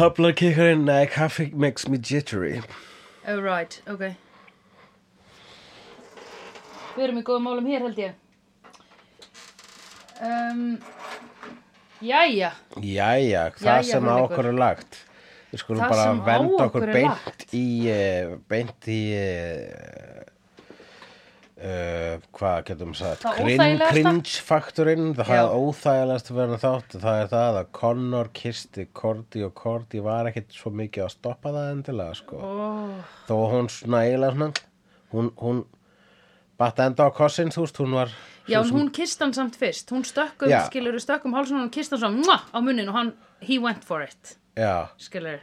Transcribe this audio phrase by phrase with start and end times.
[0.00, 0.08] kaffi eða?
[0.08, 2.62] Tabla kikkar inn, nei, kaffi makes me jittery
[3.28, 4.02] Oh right, ok
[6.96, 8.12] Við erum í góðum málum hér held ég
[10.20, 10.64] um,
[12.00, 14.32] Jæja Jæja, það Jæja, sem á Hugleikur.
[14.32, 14.98] okkur er lagt
[15.50, 17.46] Við skulum Það bara sem á venda okkur okkur er beint lagt.
[17.58, 18.98] í eh, beint í
[21.60, 23.24] uh, hvað getum við sagt?
[23.24, 23.90] Það Crin- óþægilegasta?
[23.94, 29.52] cringe-faktorinn það er óþægilegast að vera þátt það er það að Connor kisti Korti og
[29.58, 32.40] Korti var ekkit svo mikið að stoppa það endilega sko.
[32.40, 32.96] Oh,
[33.28, 34.50] þó hún svona.
[35.10, 35.64] Hún, hún
[36.60, 38.12] batt enda á kossin þú veist, hún var
[38.50, 39.90] Já, hún kist hann samt fyrst.
[39.94, 43.84] Hún stökkum, skilur, stökkum hálsun og kist hann svo á munnin og hann, he went
[43.86, 44.36] for it.
[44.58, 45.38] Já, skilur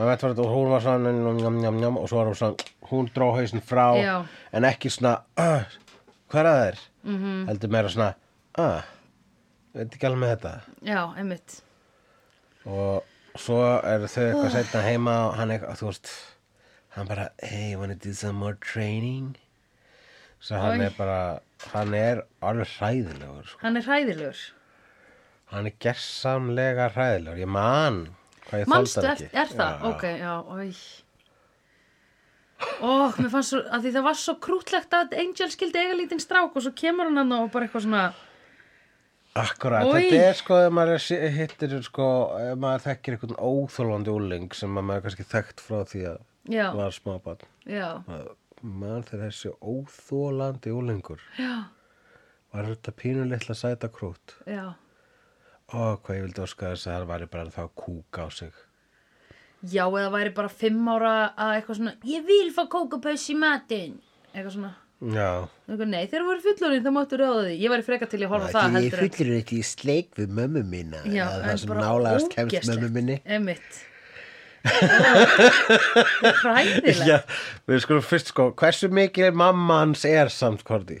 [0.00, 2.38] hann veit var þetta og hún var svona njam, njam, njam, og svo var hún
[2.38, 4.14] svona hún dró hausinn frá Já.
[4.52, 5.66] en ekki svona uh,
[6.32, 6.80] hvað er það þér?
[7.04, 7.46] -hmm.
[7.50, 8.14] heldur meira svona
[8.58, 8.82] uh,
[9.74, 11.62] veit ekki alveg með þetta Já, einmitt
[12.64, 13.04] og
[13.36, 16.10] svo er þau eitthvað setna heima og hann eitthvað, þú veist
[16.96, 19.36] hann bara, hey, wanna do some more training
[20.40, 20.86] svo hann Oj.
[20.86, 21.40] er bara
[21.74, 23.60] hann er alveg hræðilegur sko.
[23.62, 24.40] Hann er hræðilegur
[25.52, 28.19] hann er gersamlega hræðilegur ég man hvað ég
[28.70, 29.70] Manstu, er, er það?
[29.70, 29.86] Já.
[29.90, 30.70] Ok, já, oi
[32.84, 36.20] Ó, mér fannst svo, að því það var svo krútlegt að Angel skildi eiga lítinn
[36.20, 38.08] strák og svo kemur hann hann og bara eitthvað svona
[39.40, 41.04] Akkurat, þetta er sko ef maður
[41.36, 42.06] hittir sko,
[42.50, 46.18] ef maður þekkir einhvern óþólandi úling sem að maður er kannski þekkt frá því að
[46.50, 47.44] Já, var smábann
[48.60, 51.70] maður þegar þessi óþólandi úlingur já,
[52.52, 54.74] var þetta pínu litla sæta krút já
[55.72, 58.52] og hvað ég vildi óska þess að það væri bara þá kúka á sig.
[59.60, 63.98] Já, eða væri bara fimm ára að eitthvað svona Ég vil fá kókapaus í matinn.
[64.32, 64.72] Eitthvað svona.
[65.00, 65.28] Já,
[65.80, 67.52] Nei, þeir voru fullorinn, það máttu ráða því.
[67.62, 70.62] Ég væri freka til að horfa það heldur en- fullur ekki í sleik við mömmu
[70.68, 73.16] mína Já, það sem nálaðast kemst mömmu minni.
[76.42, 77.00] Hræðilegt.
[77.08, 77.16] Já,
[77.70, 80.98] við skulum fyrst sko hversu mikið mamma hans er samt Korti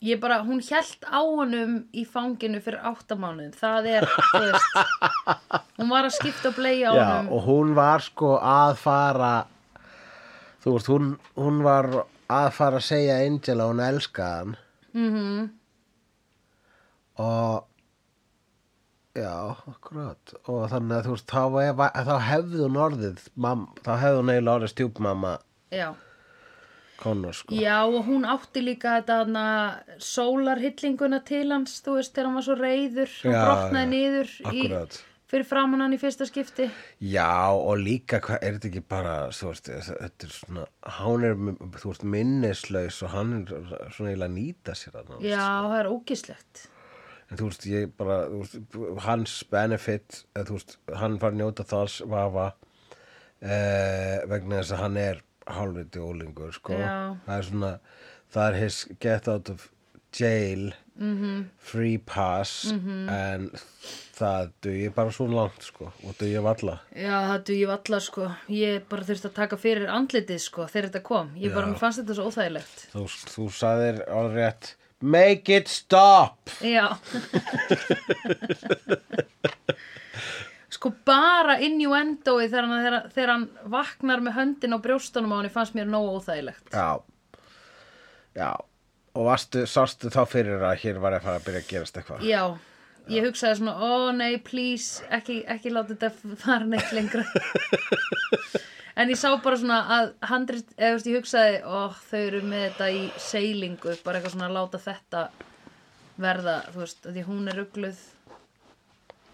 [0.00, 3.54] Ég bara, hún hjælt á honum í fanginu fyrir áttamánuðum.
[3.58, 4.76] Það er, þú veist,
[5.80, 7.32] hún var að skipta og bleia á Já, honum.
[7.34, 9.32] og hún var sko að fara
[10.62, 11.90] þú veist, hún, hún var
[12.30, 14.56] að fara að segja Angel að hún elskaði hann
[14.94, 15.50] Mhm.
[17.18, 17.64] og
[19.18, 19.34] já,
[19.68, 21.42] akkurat og þannig að þú veist, þá,
[21.74, 25.32] var- þá hefði hún orðið mam, þá hefði hún eiginlega orðið stjúpmamma
[25.74, 25.88] Já.
[26.98, 29.44] Connor sko Já, og hún átti líka þetta hana,
[30.02, 34.64] sólarhillinguna til hans, þú veist, þegar hann var svo reyður, hann Já, brotnaði niður í,
[35.28, 36.70] fyrir framan hann í fyrsta skipti.
[37.04, 40.64] Já, og líka, hvað er þetta ekki bara, þú veist, þetta er svona,
[40.98, 41.36] hann er,
[41.76, 43.54] þú veist, minnislaus og hann er
[43.94, 46.64] svona eiginlega nýta sér að Já, það er ógislegt.
[47.28, 51.68] En þú veist, ég bara, þú veist, hans benefit, eða, þú veist, hann var njóta
[51.68, 52.50] þess vafa
[53.44, 55.24] eh, vegna þess að hann er
[55.56, 56.76] hálfviti ólingur, sko.
[56.78, 56.92] Já.
[57.26, 57.72] Það er svona,
[58.34, 59.68] það er his get out of
[60.14, 61.44] jail, -hmm.
[61.58, 63.10] free pass, -hmm.
[63.10, 63.50] en
[64.18, 66.78] það dugi bara svo langt, sko, og dugi valla.
[66.96, 68.30] Já, það duði valla, sko.
[68.48, 71.30] Ég bara þurfti að taka fyrir andlitið, sko, þegar þetta kom.
[71.36, 71.70] Ég bara, Já.
[71.70, 72.88] mér fannst þetta svo óþægilegt.
[72.92, 76.50] Þú, þú saðir alveg rétt, make it stop!
[76.60, 76.88] Já
[80.68, 85.52] Sko bara innuendoið þegar hann, þegar, þegar hann vaknar með höndin á brjóstunum á hann
[85.52, 86.74] fannst mér nógu óþægilegt.
[86.74, 87.00] Já,
[88.36, 88.50] já,
[89.16, 92.26] og varstu, sástu þá fyrir að hér var að fara að byrja að gerast eitthvað?
[92.28, 92.42] Já,
[93.08, 97.24] ég hugsaði svona ó nei, please, ekki, ekki láta þetta fara neitt lengra.
[98.98, 102.40] En ég sá bara svona að handrit, eða þú veist, ég hugsaði ó, þau eru
[102.50, 105.20] með þetta í seilingu bara eitthvað svona að láta þetta
[106.18, 108.00] verða, þú veist, af því hún er ruggluð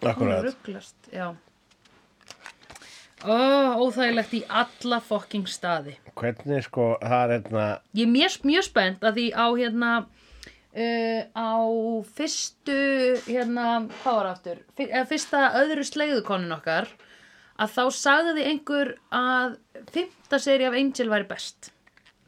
[0.03, 0.45] Hún Akkurat.
[0.45, 1.35] rugglast, já.
[3.25, 3.37] Ó,
[3.81, 5.95] óþægilegt í alla fokking staði.
[6.19, 7.63] Hvernig sko, það er hérna,
[7.97, 9.93] Ég er mjög, mjög spennt að því á hérna,
[10.77, 11.53] uh, á
[12.19, 12.77] fyrstu,
[13.25, 13.69] hérna,
[14.03, 14.61] hvað var aftur?
[14.77, 16.91] Fyr, eða fyrsta öðru sleiðukonin okkar,
[17.57, 19.57] að þá sagði einhver að
[19.95, 21.71] fymta seri af Angel væri best.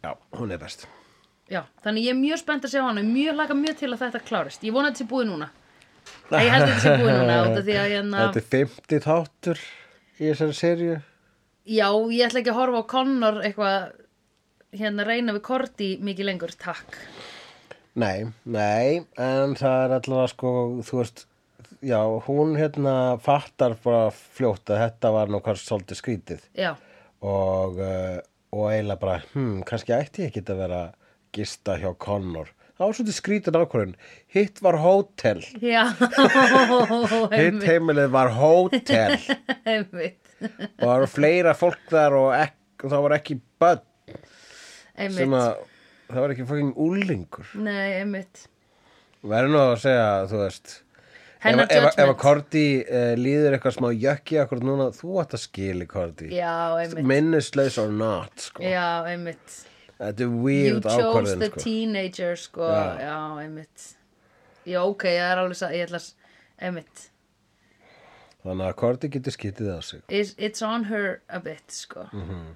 [0.06, 0.86] já, hún er best.
[1.50, 4.24] Já, þannig ég er mjög spennt að sjá hana, mjög laka mjög til að þetta
[4.24, 4.64] klárist.
[4.64, 5.50] Ég vona þetta sé búið núna.
[6.32, 8.24] Nei, ég held að þetta sé búið núna, út af því að hérna...
[8.24, 9.62] Þetta er 50 þáttur
[10.16, 10.96] í þessari serju.
[11.66, 13.78] Já, ég ætla ekki að horfa á Connor eitthvað
[14.76, 16.98] hérna reyna við Korti mikið lengur, takk.
[17.96, 20.52] Nei, nei, en það er allavega sko,
[20.84, 21.22] þú veist,
[21.86, 26.74] já, hún hérna fattar bara fljótt að þetta var nú kannski svolítið skrítið Já,
[27.24, 28.18] og, uh,
[28.52, 30.82] og eiginlega bara, hm, kannski ætti ég ekki að vera
[31.36, 33.94] gista hjá Connor það var svolítið skrítin ákvörðun
[34.36, 35.40] hitt var hótel
[37.32, 39.16] hitt heimilið var hótel
[39.76, 40.10] og
[40.80, 43.84] það var fleira fólk þar og, ek, og það var ekki börn
[44.96, 45.38] sem einmitt.
[45.40, 45.54] að
[46.10, 48.48] það var ekki fucking úlingur Nei, einmitt.
[49.26, 50.82] verður nú að segja, þú veist
[51.46, 52.18] Hennar ef, ef, ef að.
[52.20, 56.30] Korti uh, líður eitthvað smá jökki akkur núna, þú ætti að skili Korti
[57.06, 58.64] minnislaus or not sko.
[58.64, 59.58] Já, einmitt.
[59.98, 61.60] Þetta er You weird chose ákvörðin the sko.
[61.64, 62.68] teenager, sko.
[62.70, 62.98] Já.
[63.00, 63.96] Já, einmitt.
[64.66, 66.08] Já, ok, ég er alveg að, ég ætla að,
[66.58, 67.10] einmitt.
[68.46, 72.06] þannig að Korti getur skitið á sig It's, it's on her a bit, sko.
[72.12, 72.28] Mm.
[72.30, 72.54] -hmm.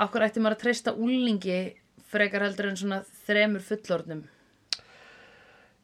[0.00, 1.74] Akkur ætti maður að treysta úlingi
[2.10, 4.22] frekar heldur en svona þremur fullornum.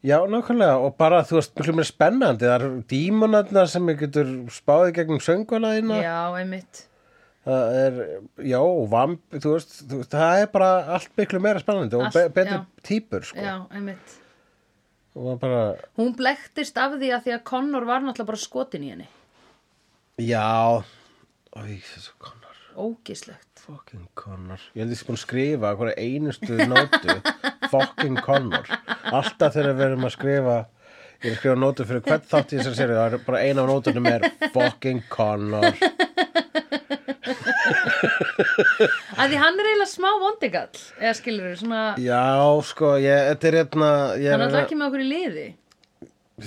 [0.06, 4.26] Já, nákvæmlega, og bara, þú veist, mjög mér spennandi, það eru dímonarnar sem ég getur
[4.54, 6.82] spáðið gegnum sönguna þína, Já, einmitt.
[7.46, 7.98] Það er,
[8.50, 8.60] já,
[8.90, 12.24] vamp, þú veist, þú veist, það er bara allt miklu meira spennandi og Allt, be
[12.40, 12.64] betur já.
[12.88, 14.16] típur, sko, Já, einmitt.
[15.16, 15.60] og bara,
[15.96, 19.06] Hún blektist af því að því að Connor var náttúrulega bara skotin í henni.
[20.18, 20.82] já,
[21.54, 23.62] þessu Connor, Ógislegt.
[23.66, 27.16] fucking Connor, ég held ég sem búin að skrifa hverja einustu nótu,
[27.72, 28.66] fucking Connor,
[29.12, 30.56] alltaf þegar við erum að skrifa,
[31.22, 33.62] ég er að skrifa nótu fyrir hvern þátt í þessari serið, það er bara eina
[33.64, 35.72] af nótunum er fucking Connor.
[38.36, 42.24] Að því hann er eiginlega smá vondigall, eða skilur þau, svona, Já,
[42.70, 45.46] sko, ég, þetta er hérna hann er er, alltaf ekki með okkur í liði.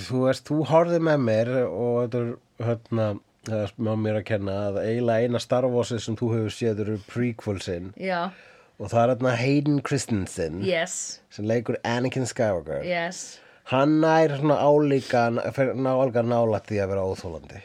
[0.09, 2.29] Þú veist, þú horfði með mér og þetta er
[2.69, 3.07] hérna
[3.47, 6.81] það er má mér að kenna að eiginlega eina Star Warsið sem þú hefur séð
[6.85, 8.29] eru prequelsinn Já,
[8.79, 10.97] og það er hérna Hayden Christensen yes,
[11.33, 13.39] sem leikur Anakin Skywalker yes.
[13.69, 17.63] Hann nær svona álíka fyrir ná alga nálætt því að vera óþólandi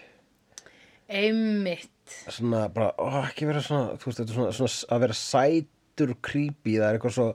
[1.14, 1.90] Einmitt.
[2.28, 6.14] Svona bara, ó, ekki vera svona þú veist, þetta er svona, svona að vera sætur
[6.24, 7.28] creepy, það er eitthvað svo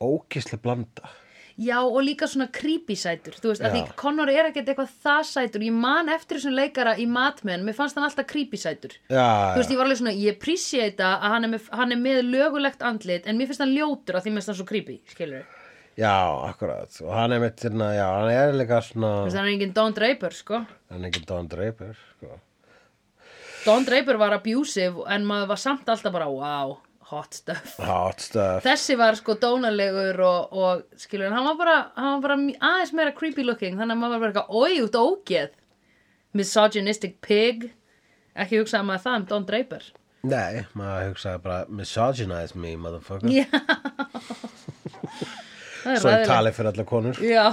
[0.00, 1.16] ókislega blanda
[1.60, 3.82] Já, og líka svona creepy sætur, þú veist, að Já.
[3.84, 7.76] því Connor er ekkert eitthvað það sætur, ég man eftir þessum leikara í matmenn, mér
[7.76, 8.94] fannst hann alltaf creepy sætur.
[9.12, 12.00] Já, Þú veist, ég var alveg svona, ég appreciate að hann er, með, hann er
[12.00, 14.96] með lögulegt andlit, en mér finnst hann ljótur að því mér finnst hann svo creepy,
[15.12, 15.58] skilur við.
[16.00, 16.14] já,
[16.48, 19.56] akkurat og hann er mitt, hérna, já, hann er líka svona Þú veist, hann er
[19.58, 20.62] engin Don Draper, sko.
[20.94, 22.40] hann er ekki Don Draper sko.
[23.64, 26.76] Don Draper var abusive, en maður var samt alltaf bara, wow,
[27.10, 27.74] hot stuff.
[27.84, 32.24] hot stuff Þessi var sko dónalegur og, og skilur, en hann var bara, hann var
[32.28, 32.38] bara
[32.72, 35.56] aðeins meira creepy looking, þannig að maður var bara eitthvað, oi, út ógeð.
[36.38, 37.70] Misogynistic pig.
[38.38, 39.88] Ekki hugsaði maður það um Don Draper.
[40.30, 43.46] Nei, maður hugsaði bara misogynize me, motherfucker Já.
[45.86, 47.14] Er Svo ég tali fyrir allar konur.
[47.24, 47.46] Já,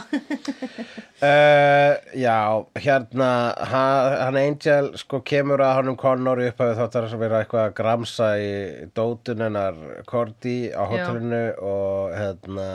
[1.22, 1.93] uh,
[2.25, 2.38] Já,
[2.75, 3.29] hérna
[3.72, 7.75] ha- hann Angel sko kemur að honum Connor upp að þáttar að vera eitthvað að
[7.79, 8.51] gramsa í
[8.98, 9.79] dótun hennar
[10.10, 12.67] Korti á hótelinu og hérna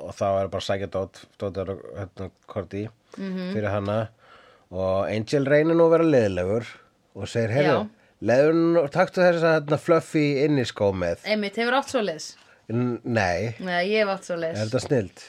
[0.00, 2.86] og þá er bara að sækja dót dóttur hérna, Korti
[3.18, 3.52] Mhm.
[3.54, 3.98] fyrir hana.
[4.70, 6.66] Og Angel reynir nú að vera leðilegur
[7.16, 7.88] og segir, heyrðu,
[8.22, 12.00] leður nú taktu þess að hérna, fluffy inn í skó með einmitt, hefur átt svo
[12.06, 12.36] leis.
[12.70, 14.58] Nei, Nei, ég hef átt svo er leis.
[14.64, 15.22] þetta snild?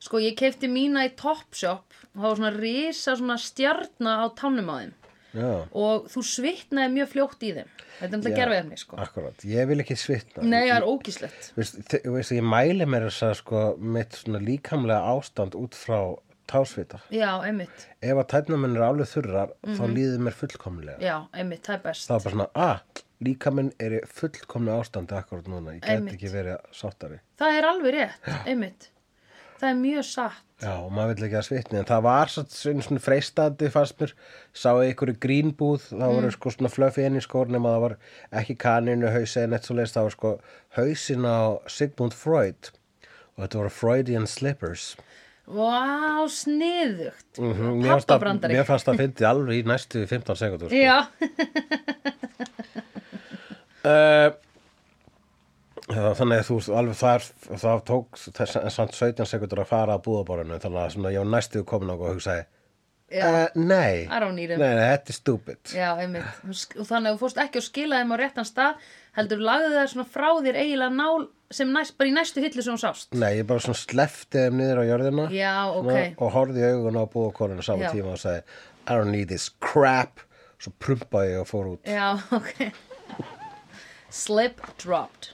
[0.00, 4.70] Sko, ég keipti mína í Topshop og það var svona risa svona stjarna á tánum
[4.72, 4.96] á þeim
[5.30, 7.68] Já, og þú svitnaði mjög fljótt í þeim.
[8.00, 8.16] Þetta er Já.
[8.16, 8.96] alltaf gerfið efni, sko.
[8.98, 11.50] akkurat, ég vil ekki svitna Nei, það er ógíslegt.
[11.54, 16.00] Veist, þi- veist, ég mæli mér þess að sko mitt svona líkamlega ástand út frá
[16.50, 16.98] tásvita.
[17.14, 17.86] Já, einmitt.
[18.02, 20.98] Ef að tætna minn er alveg þurrar, þá líður mér fullkomlega.
[20.98, 22.08] Já, einmitt, það er best.
[22.10, 25.74] Það er bara svona, að, líkaminn er í fullkomlega ástandi akkurat núna.
[25.76, 26.14] Ég get Einmitt.
[26.16, 27.20] ekki verið sáttari.
[27.40, 28.88] Það er alveg rétt, einmitt.
[29.60, 30.44] Það er mjög satt.
[30.60, 31.78] Já, og maður vill ekki að svitni.
[31.78, 34.12] En það var svo- svona, freistandi fannst mér.
[34.54, 36.14] Sá í grínbúð, það Mm.
[36.16, 37.96] voru sko svona fluffy inn í skór nema það var
[38.32, 39.94] ekki kaninu, hausi en eitt svo leist.
[39.94, 40.40] Það var sko
[40.76, 42.70] hausin á Sigmund Freud.
[43.36, 44.96] Og þetta voru Freudian slippers.
[45.48, 47.38] Vá, sniðugt.
[47.38, 48.54] Mhm, Mér fannst það- Pappabrandari.
[48.54, 50.76] mér fannst það fyndið alveg í næstu 15 sekundur sko.
[50.76, 51.06] Já,
[53.88, 54.30] uh,
[55.90, 57.24] Þannig að þú alveg það,
[57.58, 61.62] það tók samt 17 sekundur að fara að búðaborinu þannig að svona, ég var næstu
[61.66, 64.60] komin á og hugsaði uh, Nei, I don't need 'em.
[64.60, 66.44] nei, þetta er stupid já, einmitt.
[66.78, 68.84] Og þannig að þú fórst ekki að skila þeim á réttan stað,
[69.18, 72.76] heldur lagði þær svona frá þér eiginlega nál sem næst, bara í næstu hillu sem
[72.76, 73.10] hún sást.
[73.18, 75.88] Nei, ég bara svona slefti þeim niður á jörðina Já, ok.
[75.90, 78.44] svona, og horfði í augun á búðakorinu saman tíma og sagði
[78.86, 80.22] I don't need this crap
[80.60, 82.68] svo prumpaði ég og fór út Já, ok.
[84.10, 85.30] Slip dropped.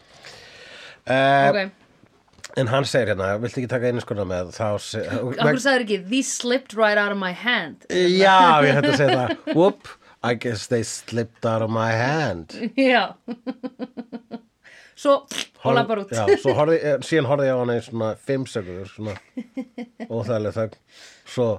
[1.06, 1.70] uh, Ok.
[2.56, 6.30] En hann segir hérna, viltu ekki taka einu skona með þá Akkur sagður ekki, these
[6.32, 7.84] slipped right out of my hand.
[7.90, 9.90] Já, ég hætti að segja það Whoop,
[10.24, 13.12] I guess they slipped out of my hand Já.
[14.96, 15.18] svo
[15.66, 18.46] og lappar út Já, svo horfði, eh, síðan horfði ég á hana í svona fimm
[18.48, 19.18] sekundur, svona
[20.08, 20.80] óþægileg þögn,
[21.28, 21.50] svo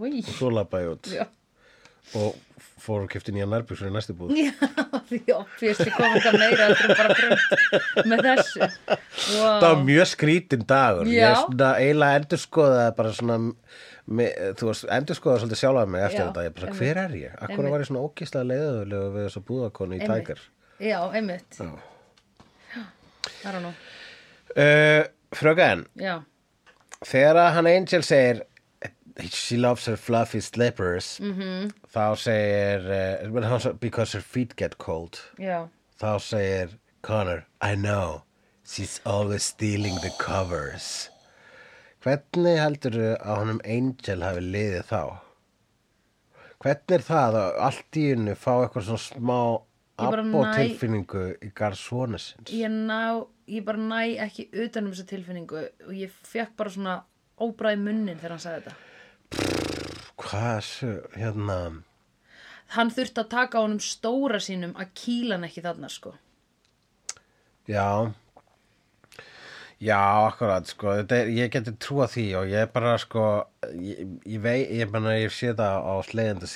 [0.00, 1.24] Új, svo labbaði ég út já,
[2.16, 2.38] og
[2.80, 4.30] fór og kefti nýja nærbjöksur í næstu búð.
[4.40, 4.54] já,
[5.10, 6.68] því obviously kom þetta meira
[8.08, 9.58] með þessu wow.
[9.60, 11.10] Það var mjög skrítin dagur.
[11.12, 11.34] Ég Já.
[11.42, 13.36] svona eiginlega endurskoðaði bara svona,
[14.08, 16.46] me, þú veist, endurskoðaði svolítið sjálfa mig eftir Já, þetta.
[16.48, 17.36] Ég bara, hver er ég?
[17.44, 20.42] Akkur var ég svona ógíslega leiðulega við þessa búðakonu í tækar?
[20.80, 21.70] Já, einmitt, Já.
[23.44, 23.74] I don't know
[24.50, 26.16] Uh, fröken, Já,
[27.06, 28.40] þegar hann Angel segir
[29.28, 31.18] she loves her fluffy slippers.
[31.20, 31.40] Mhm.
[31.40, 31.70] -hmm.
[31.94, 35.18] þá segir uh, because her feet get cold.
[35.38, 35.68] Já
[36.00, 38.22] þá segir Connor I know,
[38.64, 41.10] she's always stealing the covers.
[42.00, 45.02] Hvernig heldur að honum Angel hafi liðið þá?
[46.60, 49.40] Hvernig er það að allt í hennu fá eitthvað svona smá
[50.00, 55.08] abbó næ- í garð svona sinns Ég ná, ég bara næ ekki utan um þessa
[55.12, 57.02] tilfinningu og ég fekk bara svona
[57.40, 58.89] óbræði munnin þegar hann sagði þetta
[60.30, 61.60] hvað er hérna?
[62.76, 66.14] Hann þurfti að taka á honum stóra sínum að kýla hann ekki þarna sko.
[67.70, 68.12] Já.
[69.80, 69.96] Já,
[70.28, 73.22] akkurat, sko, er, ég geti trúa því og ég bara, sko,
[73.80, 76.50] ég, ég vei, ég bara, ég sé það á slegenda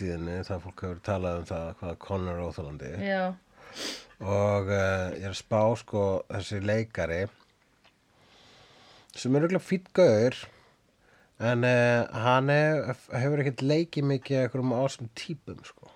[0.44, 2.42] það fólk hefur talað um það hvað Connor er.
[2.44, 3.22] Óþólandi Já,
[4.20, 7.22] og uh, ég er að spá, sko, þessi leikari
[9.16, 10.38] sem er auðvitað fýtt gaur
[11.42, 15.90] en uh, hann er, hefur ekkert leikið mikið eitthvað um ásum típum, sko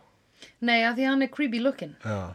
[0.65, 2.35] nei að því hann er creepy looking Já,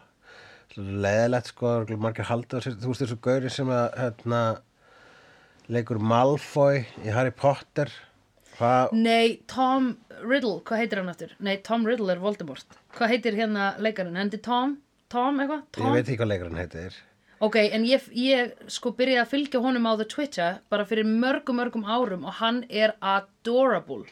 [0.77, 4.41] leðilegt sko, margir sér, þú veist þessu gauri sem að hérna,
[5.67, 7.91] leikur Malfoy í Harry Potter
[8.57, 9.93] hvað, Nei, Tom
[10.23, 11.35] Riddle, hvað heitir hann aftur?
[11.43, 14.19] Nei, Tom Riddle er Voldemort Hvað heitir hérna leikarinn?
[14.19, 14.77] Hendi Tom?
[15.11, 15.65] Tom eitthvað?
[15.77, 17.01] ég veit ekki hvað leikurinn heitir
[17.43, 21.57] Ok, en ég, ég sko byrjaði að fylgja honum á The Twitter bara fyrir mörgum,
[21.59, 24.05] mörgum árum og hann er adorable.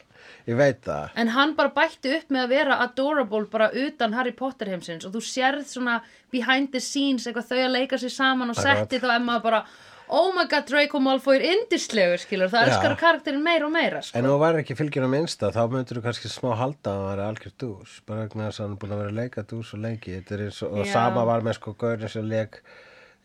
[0.46, 4.34] ég veit það En hann bara bætti upp með að vera adorable bara utan Harry
[4.36, 8.52] Potter heimsins og þú sérð svona behind the scenes eitthvað þau að leika sér saman
[8.52, 9.64] og setti þá emma bara
[10.12, 12.68] oh my god, Draco Malfoy er indislegur skilur, það Já.
[12.68, 14.18] elskar karakterinn meira og meira sko.
[14.18, 17.00] en ef þú væri ekki fylgjur á minnsta þá myndir þú kannski smá halda að
[17.00, 19.72] hann væri algjör dús bara vegna þess að hann er búin að vera leika dús
[19.72, 22.60] og lengi og, og sama var með sko gaurin sem leik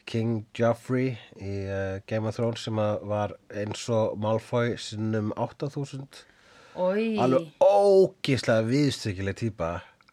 [0.07, 2.79] King Joffrey í uh, Game of Thrones sem
[3.11, 6.23] var eins og Malfoy sinnum 8000
[6.77, 9.71] Oi, alveg ógíslega viðstykkileg típa.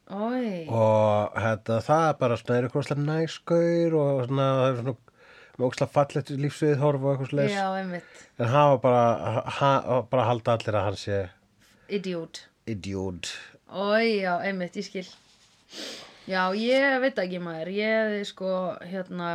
[0.09, 4.79] Oi og þetta, það er bara svona er eitthvað svona næskaur og svona, það er
[4.81, 4.97] svona
[5.55, 8.03] með ógslag fallegt lífsviðhorf og eitthvað slags
[8.43, 9.73] en hann var bara, ha,
[10.11, 11.21] bara halda allir að hann sé
[11.89, 12.47] idiot.
[12.67, 13.31] Idiot.
[13.69, 15.07] Ói, já, einmitt, ég skil.
[16.25, 17.71] Já, ég veit ekki maður.
[17.77, 18.51] Ég, sko,
[18.89, 19.35] hérna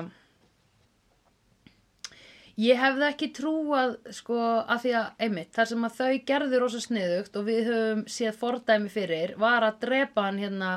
[2.59, 4.35] Ég hefði ekki trúað, sko,
[4.67, 8.39] að því að, einmitt, þar sem að þau gerðu rosa sniðugt og við höfum séð
[8.41, 10.71] fordæmi fyrir, var að drepa hann hérna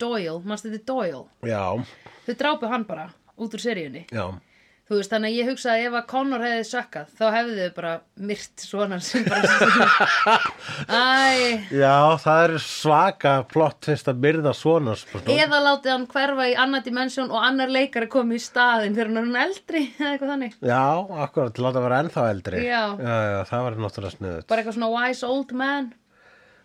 [0.00, 1.24] Doyle, mannst þetta er Doyle.
[1.46, 1.62] já,
[2.26, 3.04] Þau drápu hann bara
[3.38, 4.06] út úr seríunni.
[4.10, 4.26] já,
[4.90, 7.74] Þú veist, þannig að ég hugsa að ef að Connor hefði sökkað, þá hefðu þau
[7.76, 7.90] bara
[8.26, 10.38] myrt svona sem bara...
[10.90, 15.20] Æ, já það er svaka plott fyrst að myrða svona sko.
[15.30, 19.22] eða látið hann hverfa í annar dimensjón og annar leikari komið í staðinn þegar hann
[19.22, 20.58] er hann eldri eða eitthvað þannig.
[20.72, 20.82] Já,
[21.28, 22.66] akkurat, til að vera ennþá eldri.
[22.66, 22.82] Já.
[22.98, 25.90] já, já það var náttúrulega sniðut bara eitthvað svona wise old man.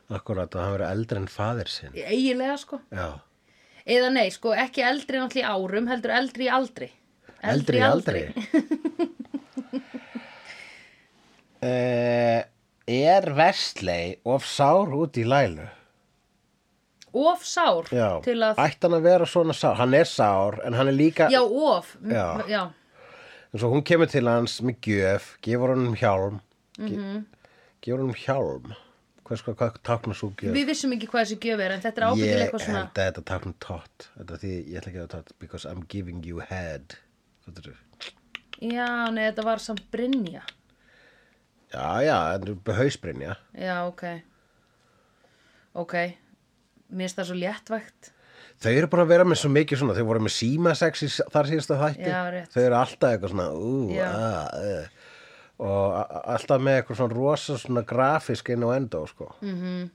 [0.09, 1.93] Akkurat, að hann verið eldri en faðir sinn.
[1.93, 2.81] Eiginlega sko.
[2.89, 3.07] Já,
[3.85, 6.93] eða nei, sko ekki eldri náttúrulega í árum heldur eldri í aldri
[7.53, 8.21] eldri aldri.
[11.61, 12.41] uh,
[12.87, 15.67] er Vestley of sár út í lælu?
[17.15, 20.75] Of sár Já, til að ætti hann að vera svona sár Hann er sár, en
[20.75, 21.93] hann er líka já, of.
[22.03, 22.25] Já.
[22.51, 22.63] já.
[23.55, 26.41] En svo hún kemur til hans með gjöf Gefur honum hjálm.
[26.77, 27.21] Mm Mhm.
[27.81, 28.73] Gefur honum hjálm.
[29.25, 30.51] Hvað, hvað, hvað táknar svo gjöf?
[30.53, 32.99] við vissum ekki hvað þessi gjöf er en þetta er ábyggilega Ég eitthvað svona held
[32.99, 36.19] að þetta táknar tott Þetta er því ég ætla ekki að tott Because I'm giving
[36.27, 36.97] you head
[37.45, 37.77] Þetta er
[38.73, 40.41] já, nei, þetta var samt Brynja.
[41.75, 44.03] Já, já, þetta er hausbrinja já, ok.
[45.75, 45.95] Ok.
[46.95, 48.11] Mér finnst það svo léttvægt.
[48.63, 51.01] Þau eru búin að vera með svo mikið svona Þau voru með símasex
[51.33, 52.07] þar síðasta þætti.
[52.07, 52.53] Já, rétt.
[52.53, 53.73] Þau eru alltaf eitthvað svona ú,
[54.05, 55.01] að, uh,
[55.65, 59.29] Og a- a- alltaf með eitthvað svona rosa svona grafísk inn á endó sko.
[59.41, 59.89] Mm.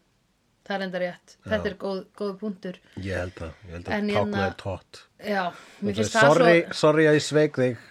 [0.71, 1.35] Það er enda rétt.
[1.51, 2.79] Þetta er góð, góð punktur.
[3.03, 5.03] Ég held að, ég held En að hérna- táknaði tótt.
[5.27, 5.43] Já,
[5.83, 7.85] mér finnst það sorry, svo sorry að ég sveik þig.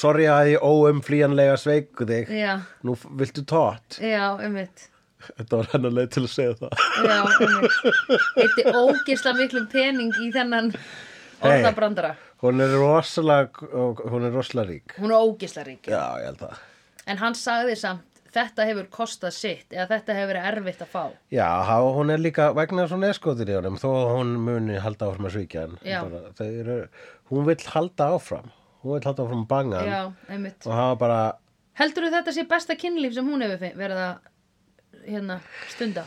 [0.00, 2.30] Sorry að ég óumflýjanlega sveik þig.
[2.32, 2.54] Já,
[2.88, 3.98] Nú viltu tótt?
[4.00, 4.88] Já, einmitt.
[5.26, 6.86] Þetta var hennar leið til að segja það.
[7.04, 7.78] Já, einmitt.
[8.42, 10.72] Eitti ógisla miklum pening í þennan
[11.44, 12.14] orðabrandara
[12.44, 14.96] Hún er rosalega hún er rosalega rík.
[15.00, 15.88] Hún er ógisla rík.
[15.88, 16.58] Já, ég held það.
[17.06, 21.02] En hann sagði samt Þetta hefur kostað sitt Eða þetta hefur verið erfitt að fá?
[21.32, 21.48] Já,
[21.96, 25.08] hún er líka vegna þess að hún er skotir í honum þó hún muni halda
[25.08, 26.86] áfram að svíkja hann.
[27.32, 28.52] Hún vill halda áfram.
[28.84, 30.48] Hún vill halda áfram að banga hann.
[30.66, 31.20] Og hafa bara
[31.76, 34.14] Heldur þetta sé besta kynlíf sem hún hefur verið að
[35.06, 36.06] hérna, stunda?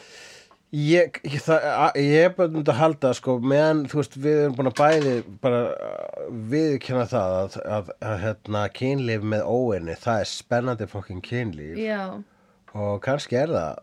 [0.69, 1.63] Ég, ég, það,
[1.97, 5.13] ég er bara myndi að halda sko, meðan þú veist við erum búin að bæði
[5.41, 5.61] bara
[6.51, 11.73] viðkynna það að, að, að hérna, kynlíf með óinni það er spennandi fokkin kynlíf.
[11.81, 12.03] Já,
[12.77, 13.81] og kannski er það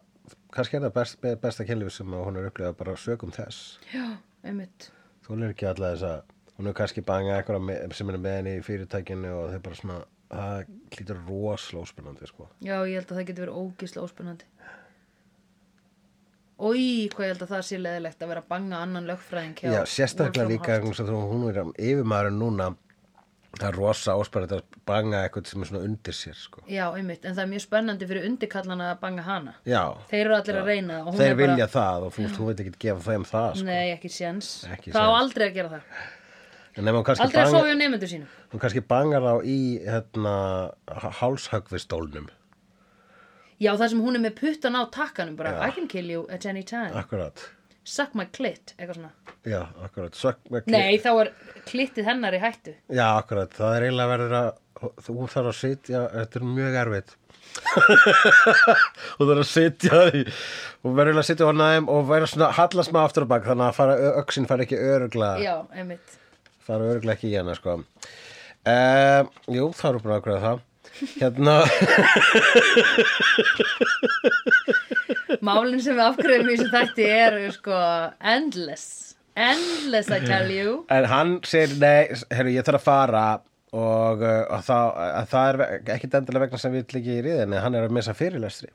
[0.55, 3.81] kannski er það best, be- besta kynlíf sem hún er upplifað bara sögum þess.
[3.91, 4.07] Já,
[4.47, 4.91] einmitt.
[5.27, 8.55] Þú er ekki alltaf þess að hún er kannski bangað eitthvað sem er með henni
[8.61, 9.99] í fyrirtækinu og þau bara svona
[10.31, 12.47] það klítur rosalega óspennandi sko.
[12.63, 14.07] Já, ég held að það getur verið ógislega
[16.57, 19.69] Ói, hvað ég held að það sé leðilegt að vera að banga annan lögfræðing hjá
[19.75, 22.69] Já, sérstaklega líka þess að þú- hún er yfirmaðurinn núna
[23.57, 26.61] það er rosa óspennandi að banga eitthvað sem er svona undir sér sko.
[26.69, 29.55] Já, einmitt, en það er mjög spennandi fyrir undirkallana að banga hana.
[29.65, 32.27] Já, Þeir eru allir að reyna og hún þeir er bara, vilja það og þú
[32.37, 33.65] hún veit ekki gefa þeim það sko.
[33.65, 34.51] Nei, ekki séns.
[34.73, 35.21] Ekki Það á séns.
[35.21, 35.83] aldrei að gera það.
[36.77, 38.29] Aldrei að hjá nefndur sínum.
[38.53, 40.35] Hún kannski bangar þá í hérna,
[41.21, 42.29] hálshögvistólnum
[43.63, 45.69] Já, það sem hún er með puttan á takkanum bara, Já.
[45.69, 46.93] I can kill you at any time.
[46.99, 47.41] Akkurat,
[47.87, 49.13] Suck my clit, eitthvað svona.
[49.47, 51.29] Já, akkurat Sök, með Nei, þá er
[51.69, 52.75] klittið hennar í hættu.
[52.91, 54.49] Já, akkurat, það er eiginlega verður að
[55.07, 57.15] þú þarf að sitja, þetta er mjög erfitt.
[59.17, 60.01] Þú þarf að sitja
[60.83, 63.69] og verður að sitja á næm og verður svona hallast maður aftur á bak þannig
[63.71, 66.19] að fara, öxin fara ekki örugla Já, einmitt.
[66.67, 67.79] Fara örugla ekki í hana sko.
[68.67, 70.66] Uh, Jú, það eru bara ákveða það
[71.21, 71.57] Hérna.
[75.45, 77.81] Málin sem við afgreðum í þessu þætti eru sko
[78.35, 79.17] endless.
[79.37, 80.79] Endless, I tell you.
[80.93, 83.25] En hann segir, nei, herru, ég þarf að fara
[83.77, 85.57] og, uh, og það, að það er
[85.99, 88.73] ekkit endilega vegna sem við ekki í riðinni, hann er að missa fyrirlestri.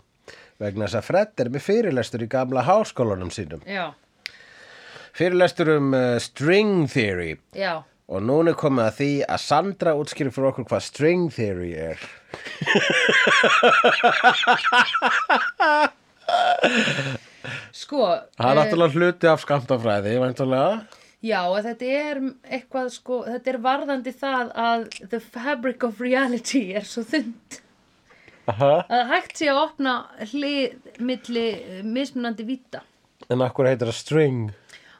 [0.62, 3.64] Vegna þess að Fred er með fyrirlestur í gamla háskólanum sínum.
[3.66, 3.90] Já,
[5.18, 7.34] fyrirlestur um uh, string theory.
[7.58, 7.82] Já
[8.12, 12.00] og núna komið að því að Sandra útskýrir fyrir okkur hvað string theory er.
[17.72, 18.04] Sko,
[18.36, 20.84] það er eh, náttúrulega hluti af skamtafræði væntanlega.
[21.22, 26.88] Já, þetta er eitthvað sko, þetta er varðandi það að the fabric of reality er
[26.88, 27.60] svo þund
[28.50, 28.72] Aha.
[28.90, 29.94] að hægt sé að opna
[30.32, 32.82] hlið milli eh, mismunandi vita
[33.32, 34.50] en akkur heitir það string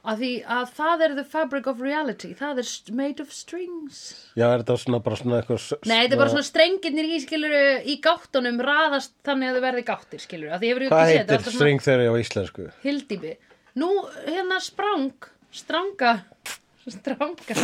[0.02, 4.00] að því að það er the fabric of reality það er made of strings.
[4.36, 7.20] Já, er þetta svona bara svona eitthvað s- Nei, þetta er bara svona strengirnir í
[7.22, 11.14] skiluru í gáttunum raðast þannig að þau verði gáttir skiluru að því hefur hvað ekki
[11.14, 12.70] séð, er heitir svona string theory á íslensku?
[12.84, 13.36] Hildýpi
[13.82, 13.92] Nú,
[14.28, 15.12] hérna sprang
[15.52, 16.16] stranga
[16.90, 17.56] stranga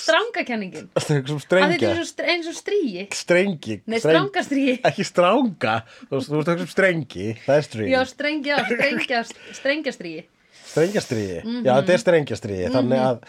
[0.00, 0.88] strangakenningin.
[0.96, 3.04] Það er strengja er eins og, str- eins og stríi.
[3.16, 3.76] Strengi.
[3.90, 5.74] Nei, strangastríi Ekki stranga.
[6.08, 7.28] Þú veist, veist eitthvað strengi.
[7.46, 9.22] Það er string Já, strengja, strengja,
[9.60, 10.20] strengjastríi
[10.70, 11.62] Strengjastriði Mhm.
[11.66, 13.24] Já, þetta er strengjastriði Þannig að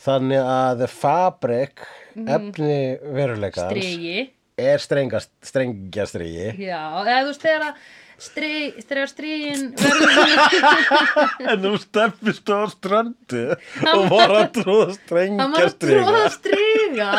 [0.00, 1.82] Þannig að fabrik
[2.16, 2.76] efni
[3.16, 4.30] veruleikans Stríi.
[4.60, 7.74] er strengast, strengjastriði Já, eða þú veist þegar að
[8.88, 9.62] þegar svona
[11.50, 12.54] En þú stefnist á
[13.80, 14.94] Hann og var að tróða
[15.40, 17.10] Það var að tróða stríga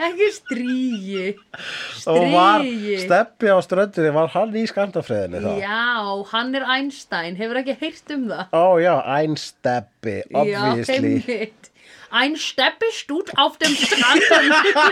[0.00, 0.28] Ekki
[2.32, 5.50] var Stríi steppi á ströndinni var hann í skamtafriðinni þá?
[5.60, 5.92] Já,
[6.32, 8.44] hann er Einstein, hefur ekki heyrt um það?
[8.56, 10.96] Ó já, einsteppi, obviously.
[10.96, 11.70] Ja, einmitt.
[12.10, 14.20] Ein Steppe stut auf dem Strand.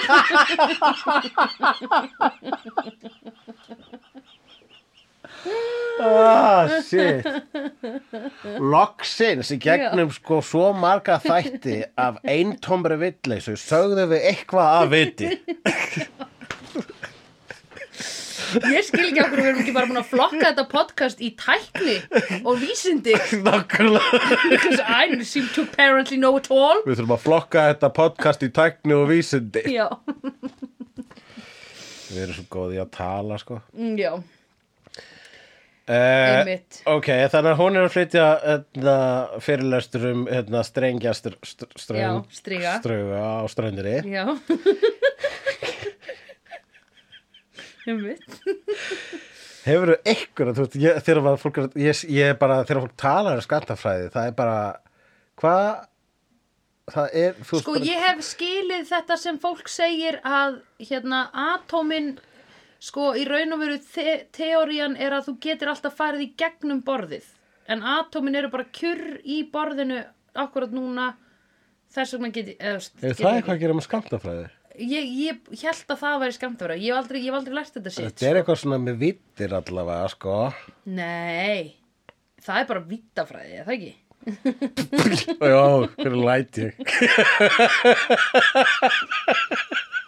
[5.99, 7.27] Ah, shit.
[8.63, 15.31] Loksins í gegnum sko svo marga þætti af eintómri villeysu sögðu við eitthvað að viti.
[18.49, 21.97] Ég skil ekki okkur, við erum ekki bara búin að flokka þetta podcast í tækni
[22.49, 23.13] og vísindi.
[23.45, 24.23] Nákvæmlega.
[24.55, 26.81] Because I seem to apparently know it all.
[26.87, 29.67] Við þurfum að flokka þetta podcast í tækni og vísindi.
[29.75, 29.91] Já,
[32.09, 33.59] Við erum svo góði að tala sko.
[33.77, 34.15] Mm, já,
[35.89, 36.53] uh.
[36.95, 38.97] Ok, þannig að hún er að flytja hérna,
[39.45, 42.77] fyrirlestur um hérna, strengja str str Já, ströng, striga.
[42.83, 44.25] ströga á ströndinni já.
[49.69, 54.31] Hefur þú einhverja, þegar var fólk, ég, ég bara, þegar fólk talar um skattafræði, það
[54.31, 54.59] er bara,
[55.41, 55.67] hvað,
[56.95, 62.15] það er, Sko bara, ég hef skilið þetta sem fólk segir að hérna atómin
[62.79, 64.05] Sko, í raun og veru te
[64.37, 67.27] teórían er að þú getur alltaf farið í gegnum borðið.
[67.69, 69.99] En atómin eru bara kjurr í borðinu
[70.39, 71.17] akkurat núna.
[71.93, 72.57] Þess vegna get ég...
[72.61, 74.47] eða, Er það eitthvað að gera með skamtafræði?
[74.79, 76.75] Ég, ég held að það væri skamtafra.
[76.79, 78.05] Ég hef aldrei, ég hef aldrei lært þetta sitt.
[78.07, 80.35] Þetta er eitthvað svona með vittir allavega, sko.
[80.95, 81.61] Nei,
[82.45, 83.95] það er bara vittafræði, er það ekki?
[85.49, 85.65] Já,
[85.99, 86.73] hvernig læt ég?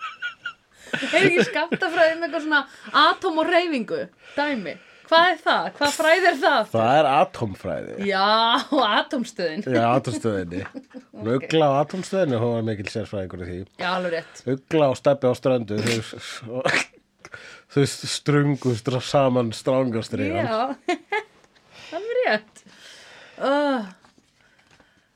[0.98, 2.62] Er ekki skamtafræði með eitthvað svona
[3.06, 4.04] atóm og reyfingu?
[4.36, 4.76] Dæmi.
[5.10, 5.64] Hvað er það?
[5.74, 6.68] Hvað fræði er það?
[6.70, 7.94] Það er atomfræði.
[8.06, 8.26] Já,
[8.86, 9.64] atómstöðin.
[9.66, 10.60] Já, atomstöðinni.
[11.10, 13.56] Hún Ugla á atomstöðinni, hún var mikil sérfræðingur í því.
[13.82, 14.42] Já, alveg rétt.
[14.54, 16.60] Ugla og steppi á ströndu, þau,
[17.74, 20.46] þau strungu stra, saman strángastriðan.
[20.46, 20.94] Já,
[21.98, 22.62] alveg rétt.
[23.40, 23.90] Uh,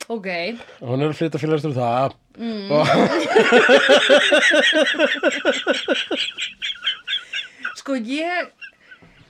[0.08, 0.28] ok,
[0.80, 2.12] Hún er að flytta félagstur það.
[2.34, 2.70] Mm.
[2.74, 2.84] Og,
[7.80, 8.50] sko ég,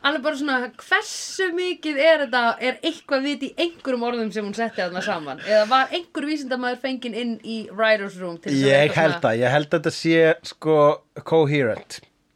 [0.04, 4.56] alveg bara svona, hversu mikið er þetta, er eitthvað vit í einhverjum orðum sem hún
[4.56, 5.38] setti þarna saman?
[5.46, 9.30] Eða var einhver vísindamaður fenginn inn í writer's room til þess að ég held svona-
[9.32, 10.18] að, ég held að þetta sé
[10.54, 10.76] sko
[11.24, 11.92] coherent.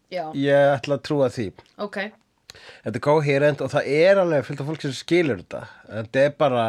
[0.08, 1.50] Já, Ég ætla að trúa því.
[1.84, 1.98] ok,
[2.82, 5.60] Þetta er coherent og það er alveg fullt af fólk sem skilur þetta.
[5.92, 6.62] Þetta er bara,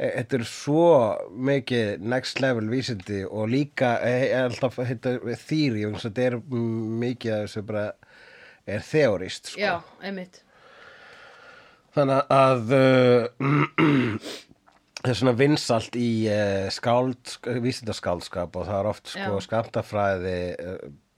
[0.00, 0.84] þetta er svo
[1.50, 7.42] mikið next level vísindi og líka e, er alltaf þýri og þetta er mikið að
[7.44, 7.88] þessu bara
[8.70, 9.52] er þeorist.
[9.52, 9.60] Sko.
[9.60, 10.40] já, einmitt.
[11.96, 13.50] Þannig að uh,
[15.02, 19.44] það er svona vinsalt í uh, skáld, vísindaskáldskap og það er oft sko Já.
[19.48, 20.76] skamtafræði uh,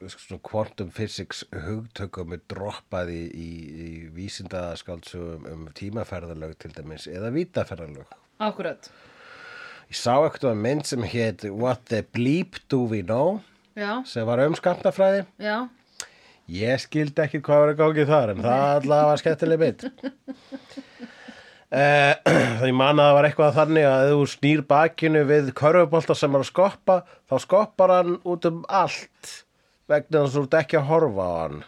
[0.09, 3.51] svona quantum physics hugtökum er droppað í, í,
[3.87, 8.16] í vísindaskáldsögum um tímaferðalög til dæmis eða vítaferðalög.
[8.40, 8.88] Akkurat,
[9.92, 13.40] Ég sá eitthvað mynd sem hétt What the Bleep Do We Know
[13.77, 15.27] já, sem var um skamtafræði.
[15.42, 15.68] já,
[16.49, 19.85] Ég skildi ekki hvað var að gangi þar en það allavega var skemmtileg mynd.
[21.73, 25.53] Eh, Það ég man að það var eitthvað þannig að ef þú snýr bakinu við
[25.57, 26.97] körfubolta sem er að skoppa
[27.31, 29.31] þá skoppar hann út um allt
[29.88, 31.62] vegna þess að þú ert ekki að horfa á hann.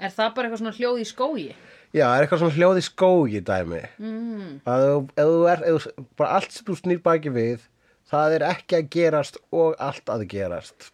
[0.00, 1.48] er það bara eitthvað svona hljóð í skógi?
[1.94, 3.82] Já, er eitthvað svona hljóð í skógi dæmi.
[4.02, 4.48] Mm.
[4.66, 5.86] Að ef þú er, ef
[6.18, 7.68] bara allt sem þú snýr baki við,
[8.10, 10.90] það er ekki að gerast og allt að gerast.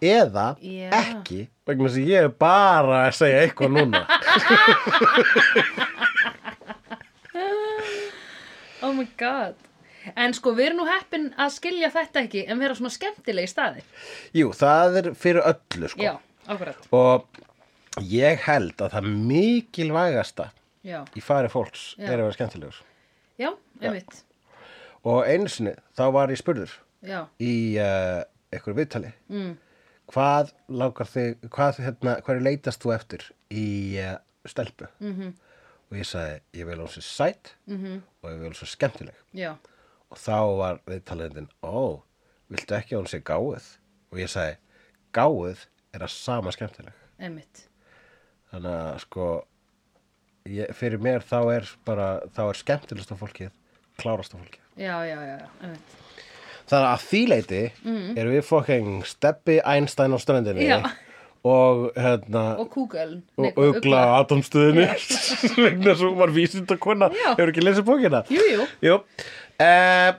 [0.00, 0.88] Eða Já.
[0.96, 4.06] ekki, vegna að ég er bara að segja eitthvað núna.
[8.80, 9.58] Oh my god.
[10.16, 13.50] En sko, við erum nú heppin að skilja þetta ekki en vera svona skemmtileg í
[13.50, 13.82] staði.
[14.36, 16.00] Jú, það er fyrir öllu, sko.
[16.06, 16.14] Já,
[16.48, 16.88] akkurat.
[16.96, 17.42] Og
[17.98, 20.50] ég held að það mikilvægasta
[20.86, 22.06] Já, í fari fólks Já.
[22.08, 22.76] er að vera skemmtilegur.
[23.38, 23.50] já,
[23.82, 24.22] einmitt.
[25.04, 26.72] Og einu sinni, þá var ég spurður
[27.04, 28.22] Já, í uh,
[28.52, 29.12] einhverju viðtali.
[29.28, 29.56] mm.
[30.10, 33.22] Hvað langar þig, hvað, hérna, hvað er leitast þú eftir
[33.54, 34.88] í uh, stelpu?
[35.00, 35.20] Mhm.
[35.20, 35.32] -hmm.
[35.90, 38.02] Og ég sagði, ég vil hún sér sætt Mhm.
[38.22, 39.14] og ég vil hún sér skemmtileg.
[39.34, 39.54] já,
[40.10, 42.00] Og þá var viðtalendin, ó,
[42.50, 43.76] viltu ekki hún sé gáð?
[44.12, 44.56] Og ég sagði,
[45.14, 46.92] gáð er að sama skemmtileg.
[47.18, 47.66] einmitt.
[48.50, 49.26] Þannig að sko,
[50.50, 53.52] ég, fyrir mér þá er bara, þá er skemmtilegsta fólkið,
[54.00, 54.62] klárasta fólkið.
[54.80, 55.98] Já, já, já, einmitt.
[56.70, 58.10] Þannig að því leiti mm.
[58.20, 60.76] erum við fokking Steppi Einstein á ströndinni Já.
[61.42, 63.24] og hérna Og kúgöln.
[63.34, 64.86] og ugla á atomstöðinni
[65.64, 68.68] vegna svo var vísind að kona hefur ekki lesið bókina Jú, jú.
[68.86, 68.98] Jú.
[69.58, 70.12] Uh,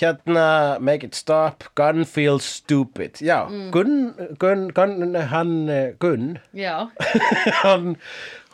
[0.00, 3.70] hérna Make it stop, Gunn feels stupid Já, Mm.
[3.70, 6.90] Gunn, Gunn, Gunn hann, eh, Gunn Já,
[7.62, 7.96] hann,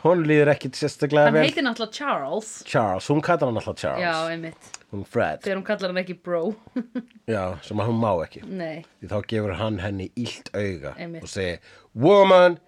[0.03, 2.51] hún líður ekkit sérstaklega hann vel heitir náttúrulega Charles.
[2.65, 4.71] Charles, hún kallar hann alltaf Charles Já, einmitt.
[4.93, 6.43] hún Fred, Þegar hún kallar hann ekki bro.
[7.27, 11.23] já, sem hún má ekki Nei, því þá gefur hann henni illt auga Einmitt.
[11.23, 11.59] og segir,
[11.93, 12.59] woman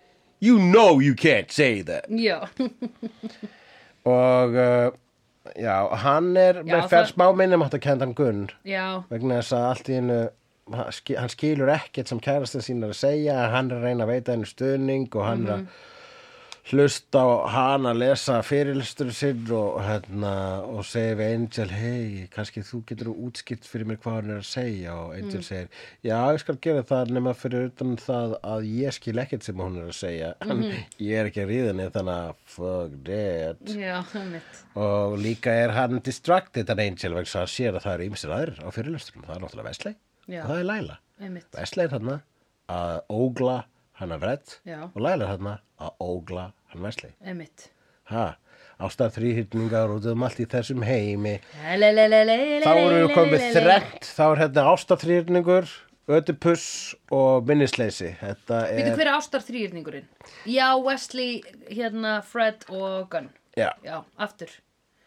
[0.41, 2.41] you know you can't say that já,
[4.05, 4.91] og uh,
[5.57, 9.39] já, hann er Já, með fer smá minnum átt að kenda hann Gunn já, vegna
[9.41, 10.19] þess að allt í hennu
[10.75, 14.03] hann ski- hann skilur ekkert sem kærastin sín er að segja hann er að reyna
[14.05, 15.65] að veita henni stuðning og hann er Mhm.
[15.65, 15.87] að
[16.69, 20.33] hlusta á hann að lesa fyrirlistur sinn og, hérna,
[20.69, 24.49] og segir við Angel hei, kannski þú getur útskipt fyrir mér hvað hann er að
[24.51, 25.47] segja og Angel Mm.
[25.47, 25.69] segir,
[26.05, 29.77] já, ég skal gera það nema fyrir utan það að ég skil ekkert sem hún
[29.81, 30.85] er að segja en Mhm.
[30.99, 34.03] ég er ekki að ríða henni þannig að fuck that já,
[34.75, 38.35] og líka er hann distracted hann Angel vegna að hann sér að það eru ýmsir
[38.37, 39.95] aðrir á fyrirlisturum, það er náttúrulega Wesley
[40.29, 40.43] Já.
[40.43, 40.99] og það er Laila.
[41.57, 42.21] Wesley er þarna
[42.69, 43.63] að ógla
[43.99, 44.21] hann að
[44.65, 44.83] Já.
[44.83, 47.43] og Laila er þarna að ógla hann
[48.09, 48.23] ha,
[48.81, 51.35] ástæð þrýhyrningar út um allt í þessum heimi.
[51.61, 55.69] Þá erum við komið þrennt þá er hérna ástæð þrýhyrningur
[56.09, 56.63] Ödipus
[57.13, 58.15] og minnisleysi.
[58.17, 60.07] Þetta Veitu er hver er ástar þrýrningurinn?
[60.49, 63.29] Já, Wesley, hérna, Fred og Gunn.
[63.57, 64.49] Já, Já, aftur.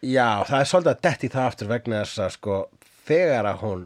[0.03, 2.57] Já, það er svolítið að detti það aftur vegna þess að sko
[3.07, 3.85] þegar að hún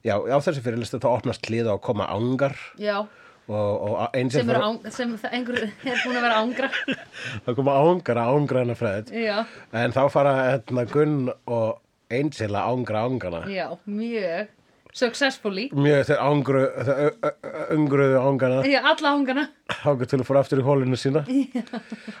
[0.00, 3.02] Já, á þessi fyrirlistu þá opnast hlið og koma ángar Já,
[3.48, 3.96] og, og
[4.30, 5.72] sem, er fara- án, sem einhver er
[6.04, 6.70] búin að vera ángra
[7.46, 9.36] það koma ángar að ángra hennar Já,
[9.84, 14.56] en þá fara hérna Gunn og Angel að ángra ángana já, mjög
[14.90, 15.68] Successfully.
[15.70, 16.60] Mjög þeir ángru
[17.70, 19.44] öngruðu ángana Já, alla ángrana
[19.86, 21.22] ángru til að fóra aftur í hólinu sína.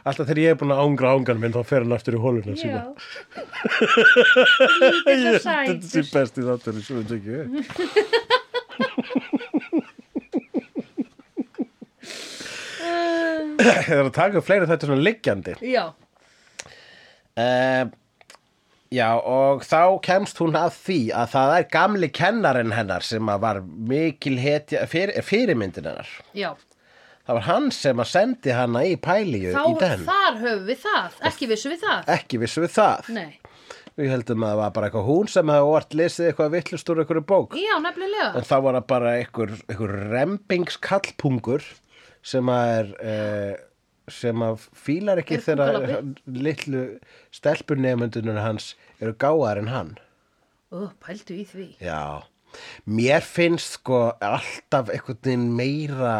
[0.06, 2.54] Alltaf þegar ég er búin að ángra ángan minn þá fer hann aftur í hólinu
[2.60, 2.84] sína.
[2.86, 2.94] Já
[4.86, 6.14] Lítið svo þetta sé sætur.
[6.14, 7.48] besti þáttur sem við tekjum
[13.60, 15.54] það er að taka fleiri þetta svona liggjandi.
[15.70, 15.84] Já,
[17.40, 17.84] uh,
[18.90, 23.44] já og þá kemst hún að því að það er gamli kennarinn hennar sem að
[23.44, 23.60] var
[23.92, 26.10] mikil hetja fyrir, fyrirmyndin hennar.
[26.36, 26.52] Já.
[27.28, 30.00] Það var hann sem að sendi hana í pælíu Þá, í den.
[30.08, 32.08] þar höfum við það, ekki vissum við það.
[32.16, 33.10] ekki vissu við það.
[33.14, 33.36] Nei,
[34.00, 37.02] við heldum að það var bara eitthvað hún sem hefði orð lesið eitthvað vittlust úr
[37.04, 37.54] einhverju bók.
[37.60, 38.30] Já, nefnilega.
[38.40, 41.68] En þá var það bara einhver, einhver rempingskallpungur
[42.22, 43.54] sem að er eh,
[44.10, 46.84] sem að fílar ekki þegar litlu
[47.34, 49.92] stelpunemundunum hans eru gáðar en hann
[50.70, 52.22] Ó, pældu í því já,
[52.86, 56.14] mér finnst sko alltaf einhvern veginn meira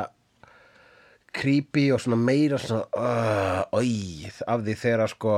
[1.35, 5.35] creepy og svona meira svona uh, oi, af því þegar sko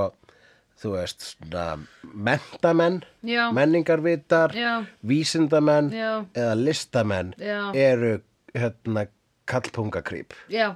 [0.82, 1.66] þú veist svona
[2.02, 3.50] mentamenn Já.
[3.54, 4.84] menningarvitar Já.
[5.06, 6.12] vísindamenn Já.
[6.34, 8.16] eða listamenn eru
[8.56, 9.06] hérna
[9.50, 10.72] kallpungakrýp Já,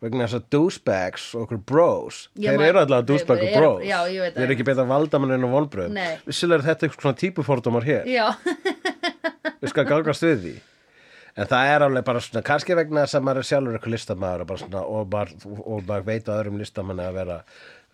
[0.00, 3.84] vegna þess að douchebags og okkur bros Já, þeir eru allavega douchebag og bros.
[3.84, 4.54] já, þeir eru það.
[4.56, 6.14] ekki betra valdamann en á vonbröðum Nei.
[6.28, 8.08] vissilega er þetta eitthvað svona típufordómar hér.
[8.08, 8.26] Já,
[9.60, 10.54] við skal gálgast við því.
[11.40, 14.42] En það er alveg bara svona kannski vegna þess að maður er sjálfur eitthvað listamaður
[14.42, 17.36] og, bara svona, og, og maður veit að öðrum listamanni að vera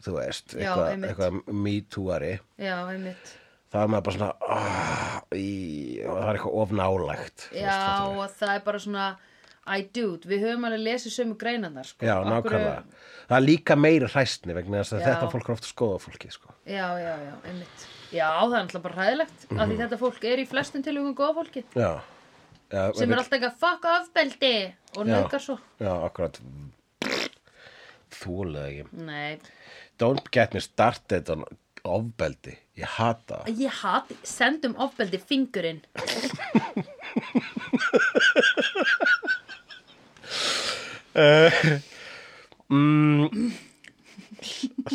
[0.07, 2.31] þú veist, eitthvað, eitthvað me-tooari.
[2.63, 3.35] Já, einmitt.
[3.75, 5.51] Þá er maður bara svona oh, í,
[6.07, 9.07] það er eitthvað of nálægt þú Já, veist, og það er bara svona
[9.67, 12.07] I dude, við höfum alveg lesið sömu greinarnar sko.
[12.07, 12.83] já, Af nákvæmlega.
[13.29, 15.07] Það er líka meiri hræstni vegna þess að Já.
[15.09, 16.53] þetta fólk er ofta skoða fólki sko.
[16.67, 17.87] Já, já, já, einmitt.
[18.15, 19.71] Já, það er alltaf bara hræðilegt af Mhm.
[19.73, 21.65] því þetta fólk er í flestum tilugum góða fólki.
[21.75, 22.01] Já,
[22.71, 25.59] já, sem er alltaf eitthvað fuck ofbeldi og nöðgar svo.
[25.81, 26.39] Já, akkurat.
[28.11, 28.85] Þúlega ekki.
[29.05, 29.39] Nei,
[29.99, 31.45] don't get me started on
[31.85, 32.57] ofbeldi.
[32.77, 35.81] Ég hata ég hati, sendum ofbeldi fingurinn
[42.73, 43.53] mm,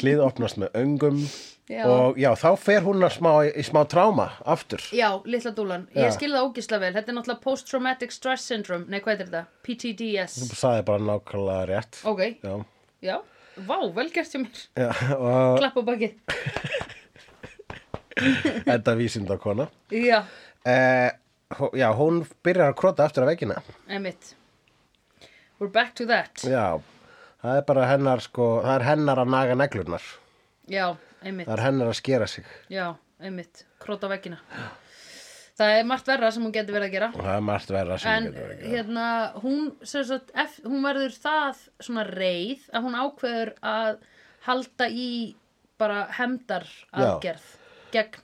[0.01, 1.21] hlið opnast með öngum
[1.71, 1.85] Já.
[1.87, 4.83] og já, þá fer hún að smá, í smá tráma aftur.
[4.91, 6.03] Já, litla dúlan, Já.
[6.03, 6.93] ég skil það ógislega vel.
[6.97, 8.89] Þetta er náttúrulega post-traumatic stress syndrome.
[8.91, 9.43] Nei, hvað er þetta?
[9.63, 12.01] PTDS þú sagði bara nákvæmlega rétt.
[12.11, 12.57] Ok, já,
[13.07, 13.15] já,
[13.69, 14.65] vá, vel gert hjá mér.
[14.83, 16.17] Já og Klapp á bakið.
[18.67, 19.69] Þetta vísindakona.
[19.95, 20.19] Já,
[20.67, 21.09] eh,
[21.55, 23.61] hó- já, hún byrjar að krota aftur af veggina.
[23.87, 24.35] Einmitt
[25.61, 26.41] We're back to that.
[26.41, 26.81] Já,
[27.43, 30.05] það er bara hennar sko, það er hennar að naga neglurnar.
[30.71, 30.87] Já,
[31.21, 31.45] einmitt.
[31.45, 32.47] Það er hennar að skera sig.
[32.73, 32.87] Já,
[33.21, 34.39] einmitt, króta á veggina.
[35.61, 37.09] Það er margt verra sem hún getur verið að gera.
[37.13, 38.71] Það er margt verða sem En getur verið að gera.
[38.73, 39.05] hérna,
[39.43, 40.33] hún, sagt,
[40.65, 43.91] hún verður það svona reið að hún ákveður að
[44.47, 45.07] halda í
[45.77, 47.45] bara hemdar aðgerð
[47.93, 48.17] gegn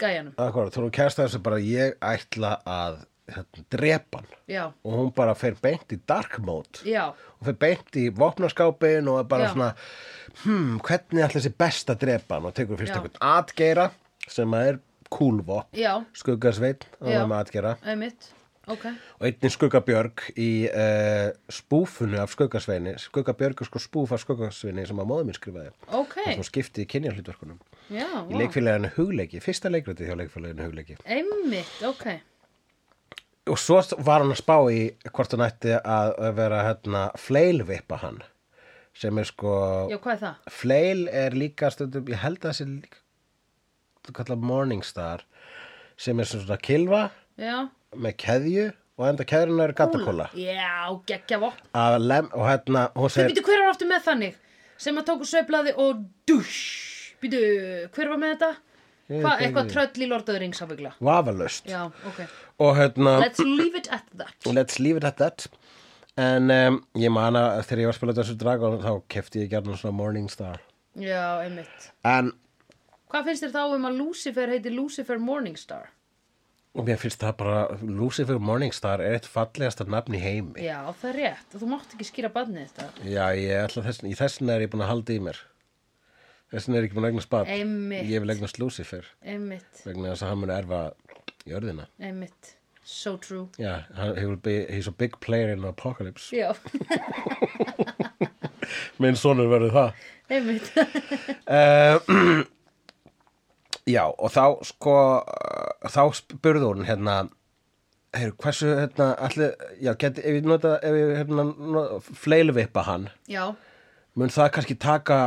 [0.00, 0.32] gæjanum.
[0.40, 3.02] Akkurat, þú kærst þessu bara ég ætla að
[3.36, 6.82] hérna, drepa hann Já, og hún bara fer beint í dark mode.
[6.88, 9.54] Já, hún fer beint í vopnaskápin og er bara Já.
[9.54, 9.70] svona
[10.42, 12.50] hmm, hvernig ætla þessi best að drepa hann?
[12.50, 13.90] Og tekur fyrst einhvern atgeira
[14.30, 15.78] sem að er kúlvopn.
[15.78, 17.72] Já, skuggasveinn og það með atgeira.
[17.82, 18.30] Einmitt,
[18.70, 18.86] ok.
[19.18, 22.94] og einnig skuggabjörg í uh, spúfunu af skuggasveini.
[23.02, 25.74] Skuggabjörg er sko spúf af skuggasveini sem að móður mín skrifaði.
[25.98, 27.60] Ok, og skipti í kynjahlutverkunum.
[27.90, 30.98] Já, í leikfélaginu hugleiki, fyrsta leikræti hjá leikfélaginu hugleiki.
[31.10, 32.06] Einmitt, ok.
[33.48, 34.80] Og svo var hann að spá í
[35.14, 38.20] hvort hann ætti að vera hérna fleilvippa hann
[39.00, 39.52] sem er sko
[39.90, 40.50] Já, hvað er það?
[40.60, 43.00] fleil er líka stundum, ég held að það sé líka
[44.06, 45.24] þú kallar Morningstar
[46.00, 47.02] sem er svona kilva
[47.40, 48.66] Já, með keðju
[49.00, 51.62] og enda keðjuna er gatakóla já, geggja vopn.
[51.72, 54.34] að lem, og hérna hún Þú segir býtu, hver var aftur með þannig?
[54.80, 55.98] Sem að tóku sveiflaði og
[56.28, 57.14] dusch.
[57.20, 57.40] Býtu,
[57.96, 58.50] hver var með þetta?
[59.10, 60.92] Hvað, eitthvað tröll í lordaður ringsafugla?
[61.02, 62.20] vafalaust Já, ok.
[62.62, 64.36] og hérna Let's leave it at that.
[64.54, 65.46] let's leave it at that
[66.20, 69.50] en um, ég man að þegar ég var að spila þessu dragon þá kefti ég
[69.54, 70.60] gerðan svona Morningstar
[70.98, 71.90] Já, einmitt.
[72.04, 72.32] en
[73.10, 75.88] Hvað finnst þér þá um að Lucifer heiti Lucifer Morningstar?
[76.78, 81.08] og mér finnst það bara Lucifer Morningstar er eitt fallegasta nafn í heimi Já, það
[81.10, 84.54] er rétt og þú mátt ekki skýra barnið þetta Já, ég ætla þess, í þessna
[84.54, 85.40] er ég búin að halda í mér
[86.52, 87.50] þessna er ég ekki búin að eignast barn.
[87.54, 88.06] Einmitt.
[88.10, 89.04] Ég vil eignast Lucifer.
[89.22, 90.80] Einmitt, vegna þess að hann mun erfa
[91.48, 91.84] jörðina.
[92.02, 92.56] Einmitt.
[92.90, 93.48] So true.
[93.58, 96.32] Will be, he's a big player in apocalypse.
[96.34, 96.54] Já,
[99.02, 99.92] Minn sonur verður það.
[101.46, 101.98] Uh,
[103.90, 107.14] Já, og þá sko uh, þá spurði hún hérna
[108.10, 113.06] Heyru, hversu, hérna, allir, já, geti, ef ég nota, ef ég, hérna, no, fleilvippa hann,
[113.30, 113.54] Já,
[114.18, 115.18] mun það kannski taka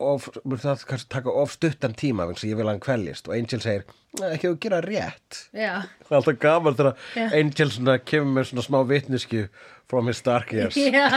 [0.00, 3.28] of, það kannski taka of stuttan tíma, vegna sem ég vil að hann kveljist.
[3.28, 3.82] Og Angel segir,
[4.20, 5.40] "Nei, ekki að gera rétt.
[5.52, 5.72] Já,
[6.06, 7.26] það er alltaf gaman þegar Já.
[7.40, 9.48] Angel svona kemur með svona smá vitnisku
[9.88, 10.76] from his dark years.
[10.76, 11.08] Já.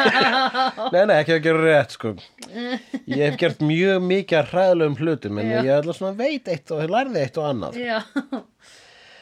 [0.91, 2.15] Nei, nei, ekki að gera rétt, sko.
[3.08, 6.72] Ég hef gert mjög mikið að hræðlegum hlutum en ég ætla svona að veit eitt
[6.72, 7.82] og lærði eitt og annað.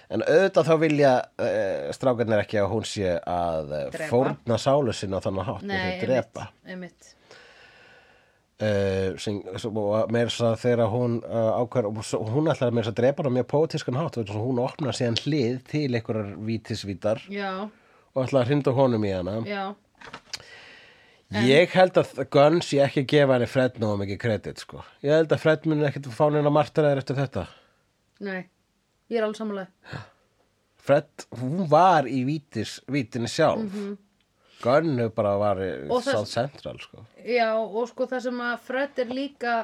[0.10, 4.08] En auðvitað þá vilja uh, strákarnir ekki að hún sé að Drepa.
[4.10, 6.46] fórna sálu sinna á þannig hátt með því að einmitt drepa.
[6.66, 7.12] Einmitt
[8.60, 12.94] uh, sem, og meira þess að þegar hún uh, ákvar, og hún ætlar meira þess
[12.94, 17.24] að drepa hann á mjög pótiskan hátt að hún opnar síðan hlið til einhverjar vítisvítar
[17.32, 17.52] Já,
[18.14, 19.38] og ætlar að hrinda honum í hana.
[19.48, 19.64] Já,
[21.46, 24.84] ég held að Gunn sé ekki að gefa henni Fred nógu mikið kredit sko.
[25.06, 27.48] ég held að Fred mun ekkit fá neina martiraðir eftir þetta.
[28.20, 28.42] Nei
[29.10, 30.04] Ég er alveg samanlega
[30.90, 33.62] Fred, hún var í vítis, vítinni sjálf.
[33.70, 33.98] Gunn
[34.60, 35.62] hefur bara var
[36.04, 37.06] South Central sko.
[37.26, 39.56] Já, og sko það sem að Fred er líka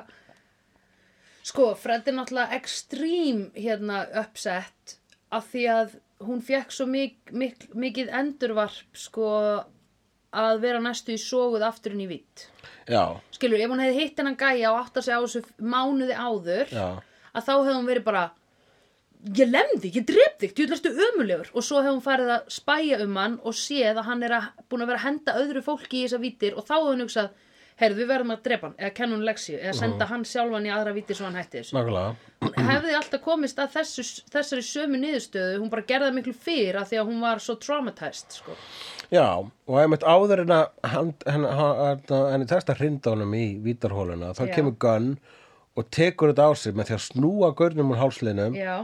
[1.46, 4.98] sko, Fred er náttúrulega ekstrím hérna uppsett
[5.36, 9.30] af því að hún fekk svo mik mik mikið endurvarp sko
[10.36, 12.48] að vera næstu í soguð aftur inn í vitt
[12.88, 16.16] já, skilur, ef hún hefði hitt hennan gæja og átt að segja á þessu mánuði
[16.16, 16.88] áður já.
[17.32, 18.26] að þá hefði hún verið bara
[19.34, 23.00] ég lemði, ég dref þig, þú ætlastu ömulegur og svo hefði hún farið að spæja
[23.06, 26.02] um hann og séð að hann er að, búin að vera að henda öðru fólki
[26.02, 27.30] í þessa vítir og þá hefði hún hugsað
[27.76, 30.72] heyrðu, við verðum að drepa hann, eða kenna hún leksíu eða senda hann sjálfan í
[30.72, 31.76] aðra vítir svo hann hætti þessu.
[31.76, 32.12] Nákvæmlega.
[32.72, 36.92] Hefði alltaf komist að þessu, þessari sömu niðurstöðu hún bara gerði það miklu fyrr af
[36.92, 38.56] því að hún var svo traumatized sko.
[39.12, 40.70] Já, og einmitt áður en að
[41.28, 44.54] henni tekst að hrinda honum í vítarhóluna, þá Já.
[44.56, 45.12] kemur Gunn
[45.76, 48.76] og tekur þetta á sig með því að snúa gaurnum úr hálsliðnum já,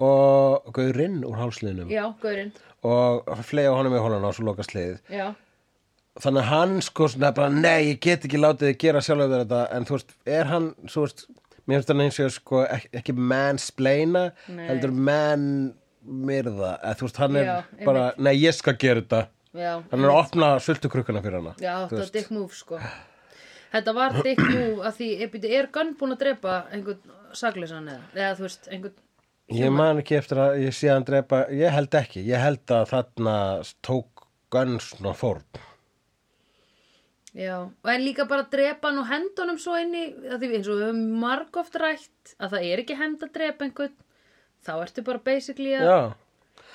[0.00, 1.88] og gaurinn úr hálsliðnum.
[1.90, 2.52] Já, gaurinn.
[2.86, 5.00] Og flega honum í hóluna og svo loka sliðið.
[5.10, 5.28] já,
[6.18, 9.58] Þannig að hann sko svona bara, nei, ég get ekki látið þið gera sjálfur þetta,
[9.76, 11.20] en þú veist, er hann, þú veist,
[11.68, 14.24] mér finnst hann eins og sko ekki, ekki mansplaina,
[14.66, 17.56] heldur man-myrða, eða þú veist, hann er Já,
[17.86, 19.20] bara, nei, ég skal gera þetta.
[19.58, 21.54] já Hann er að opna sultukrukkuna fyrir hana.
[21.62, 22.16] Já, þetta var veist.
[22.18, 22.80] dick move sko.
[23.72, 27.88] Þetta var dick move að því er, byrju, er Gunn búin að drepa einhvern sakleysan
[27.92, 28.94] eða, eða þú veist, einhvern
[29.48, 32.90] Ég man ekki eftir að ég sé hann drepa, ég held ekki, ég held að
[32.90, 33.36] þarna
[33.86, 35.62] tók Guns og fórn.
[37.36, 40.48] Já, og en líka bara drepa hann og henda honum svo inn í að því
[40.58, 43.98] eins og við höfum margóft rætt að það er ekki hend að drepa einhvern
[44.64, 45.98] þá ertu bara basically að Já,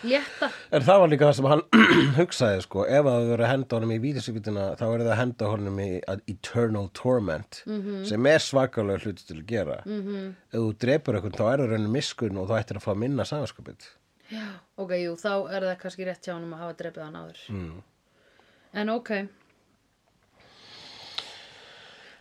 [0.03, 1.63] létta en það var líka það sem hann
[2.19, 5.49] hugsaði sko, ef það verið að henda honum í vítisvítina þá verið það að henda
[5.53, 8.05] honum í að eternal torment Mhm.
[8.09, 9.77] sem er svakalega hluti til að gera.
[9.85, 10.33] -hmm.
[10.53, 13.23] Ef þú drepur eitthvað þá er það raunin miskun og þú ættir að fá minna
[13.23, 13.87] samanskapið.
[14.31, 14.45] Já,
[14.77, 17.81] ok, jú, þá er það kannski rétt hjá honum að hafa drepið hann áður mm.
[18.73, 19.09] En ok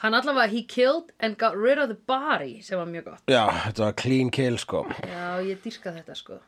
[0.02, 3.44] Hann allavega, he killed and got rid of the body sem var mjög gott Já,
[3.68, 4.84] þetta var clean kill sko.
[5.06, 6.40] Já, ég dýrka þetta sko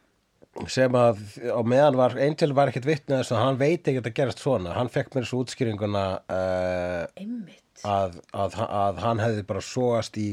[0.70, 4.14] sem að á meðan var Angel var ekkert vitnið þess að hann veit ekki að
[4.16, 4.74] gerast svona.
[4.76, 7.04] Hann fekk mér svo útskýringuna uh,
[7.90, 10.28] að, að, að hann hefði bara sóast í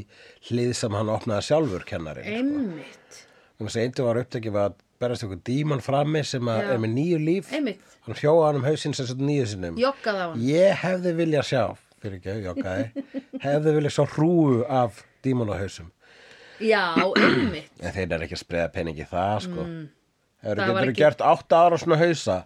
[0.50, 2.26] hlið sem hann opnaði sjálfur sko.
[2.38, 3.22] Einmitt.
[3.58, 6.94] Þannig að Angel var upptekið við að berast ykkur díman frammi sem að er með
[6.98, 7.54] nýju líf.
[7.58, 9.64] Einmitt, hann hjóða hann um hausinn sem sagt nýju á
[10.28, 11.64] hann ég hefði viljað sjá
[12.02, 12.36] fyrir ekki,
[13.48, 15.90] hefði viljað sjá hrúu af dímanahausum
[16.62, 17.72] Já, einmitt.
[17.82, 19.66] En þeir eru ekki að spreða peningi það sko.
[19.66, 19.88] Mm.
[20.46, 22.40] Hefur Það ekki- gert átta ára svona hausa?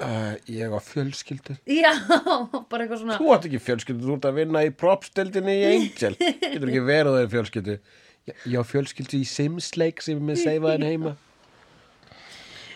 [0.00, 1.56] Uh, ég var fjölskyldu.
[1.66, 1.90] Já,
[2.70, 6.12] bara eitthvað svona Þú átt ekki fjölskyldu, þú ert að vinna í propstildinni í Angel.
[6.20, 7.74] Getur ekki verið þeir fjölskyldu?
[8.30, 11.12] Ég, ég á fjölskyldu í Sims-leik sem er með seifaðin heima.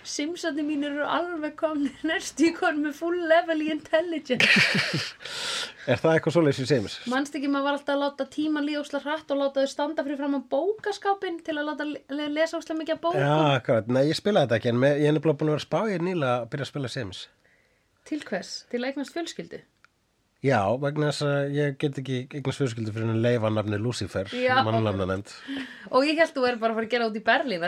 [0.04, 5.14] Simsandi mínir eru alveg komni næstu í konum með full level í intelligence
[5.84, 6.94] Er það eitthvað svoleiðis í Sims?
[7.12, 10.04] Manst ekki maður var alltaf að láta tíma líða ósla hratt og láta þau standa
[10.06, 13.90] fyrir fram á bókaskápin til að láta le lesa ósla mikið að bókum Já, akkurat,
[13.92, 15.80] nei ég spilaði þetta ekki en með, ég er nefnilega búin að vera að spá
[15.92, 17.18] ég nýlega að byrja að spila Sims
[18.08, 18.50] Til hvers?
[18.72, 19.60] Til að eignast fjölskyldu?
[20.44, 24.56] Já, vegna þess að ég get ekki eignast fjölskyldu fyrir en leifa nafni Lucifer Já.
[24.64, 25.28] mannlamna nefnd
[25.92, 27.60] Og ég held þú er bara að fara að gera út í Berlín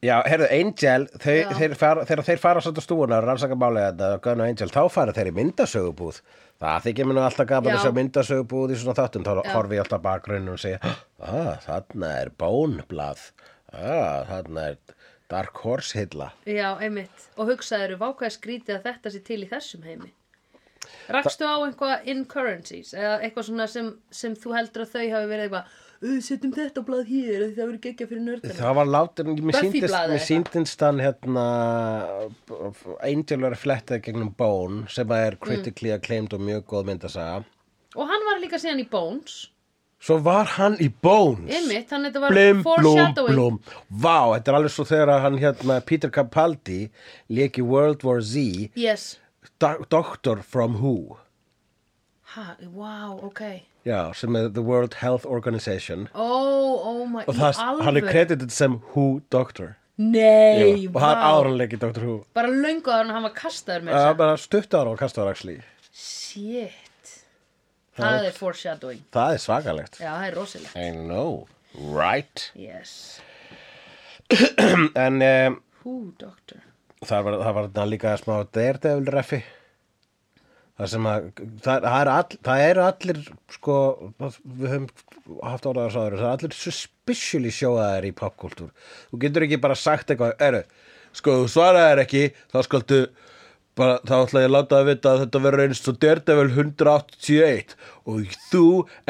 [0.00, 1.50] Já, heyrðu, Angel, Já.
[1.58, 4.80] þeir fara, þegar þeir fara svolítið stúuna og rannsaka málið þetta, Gunn og Angel, þá
[4.94, 6.20] fara þeir í myndasögubúð.
[6.60, 7.82] Það þykir mér nú alltaf gaman Já.
[7.90, 10.78] að myndasögubúð í svona þáttum, þá horfi ég alltaf bakgrunn og segja,
[11.20, 13.26] ah, þarna er bónblað,
[13.74, 14.78] ah, þarna er
[15.30, 16.32] Dark Horse hilla.
[16.48, 20.10] Já, einmitt Og hugsaður, vákvæði skrítið að þetta sé til í þessum heimi
[21.12, 25.44] Rakstu á eitthvað incurrencies eða eitthvað svona sem, sem þú heldur að þau hafi verið
[25.44, 29.26] eitthvað "Ö, setjum þetta á blað hér það verið geggja fyrir nördana Það var látur,
[29.36, 31.44] mér síndist, hann hérna,
[33.04, 37.42] Angel var flettað gegnum Bone, sem að er critically acclaimed og mjög góð myndasaga.
[37.98, 39.40] Og hann var líka síðan í Bones.
[40.00, 41.52] Svo var hann í Bones.
[41.52, 43.36] Einmitt, hann þetta var blum, foreshadowing.
[43.36, 43.58] blum.
[43.92, 46.84] Vá, þetta er alveg svo þegar að hann hérna Peter Capaldi
[47.28, 48.70] leik í World War Z.
[48.72, 49.18] Yes,
[49.60, 51.18] do Doctor from Who.
[52.38, 56.08] Ha, wow, ok Já, sem er The World Health Organization.
[56.12, 59.76] Ó, oh my, og það, hann er credited sem Who Doctor.
[60.00, 62.16] Nei, og hann vá áranleik í Doctor Who.
[62.36, 65.00] Bara löngu áður en hann var kastaður með Það þess er bara stutt ára og
[65.00, 65.58] kastar actually
[65.92, 67.14] Shit.
[68.00, 69.02] Það er foreshadowing.
[69.12, 70.00] Það er svakalegt.
[70.00, 70.76] Já, það er rosalegt.
[70.76, 72.46] I know, right?
[72.56, 73.20] Yes.
[75.06, 76.60] En um, Who, doctor?
[77.00, 79.59] það var, það var líka smá daredevil reffi það
[80.80, 81.24] að það,
[81.64, 83.18] það, er all, það eru allir
[83.56, 83.78] sko,
[84.20, 84.86] við höfum
[85.44, 88.70] haft orðaðar sáður, það er allir suspiciously sjóðaðir í popkultúr.
[89.10, 90.62] Þú getur ekki bara sagt eitthvað, eru
[91.16, 92.22] sko, þú svaraðir ekki,
[92.52, 93.00] þá skaltu
[93.78, 97.76] bara, þá ætla ég að láta að vita að þetta verður eins og daredevil 181
[98.10, 98.64] og þú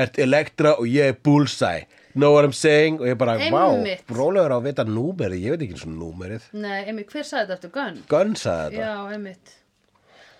[0.04, 1.86] ert Elektra og ég er Bullseye.
[2.10, 2.98] Know what I'm saying?
[2.98, 4.08] Og ég bara, Einmitt.
[4.10, 6.48] rólegur á að vita númerið, ég veit ekki eins og númerið.
[6.58, 8.00] Nei, einmitt, hver sagði þetta Gunn?
[8.10, 8.88] Gunn sagði þetta.
[8.88, 9.59] Já, einmitt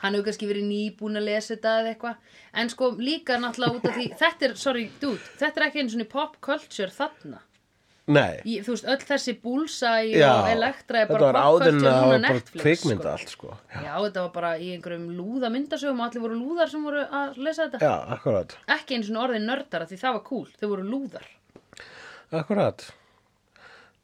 [0.01, 2.17] Hann hefur kannski verið nýbúin að lesa þetta eða eitthvað.
[2.63, 5.93] En sko líka náttúrulega út af því Þetta er, sorry, dude, þetta er ekki einu
[5.95, 7.41] svona pop culture þarna.
[8.11, 9.35] Nei, Í, Þú veist, öll þessi
[10.19, 13.13] já, og Elektra er þetta bara pop culture núna var bara Netflix kvikmynda sko.
[13.13, 13.59] allt sko.
[13.71, 17.05] Já, Já, þetta var bara í einhverjum lúða myndasögum og allir voru lúðar sem voru
[17.21, 17.83] að lesa þetta.
[17.85, 20.49] Já akkurat, Ekki einu svona orðin nördara því það var cool.
[20.59, 21.29] Þau voru lúðar.
[22.41, 22.89] Akkurat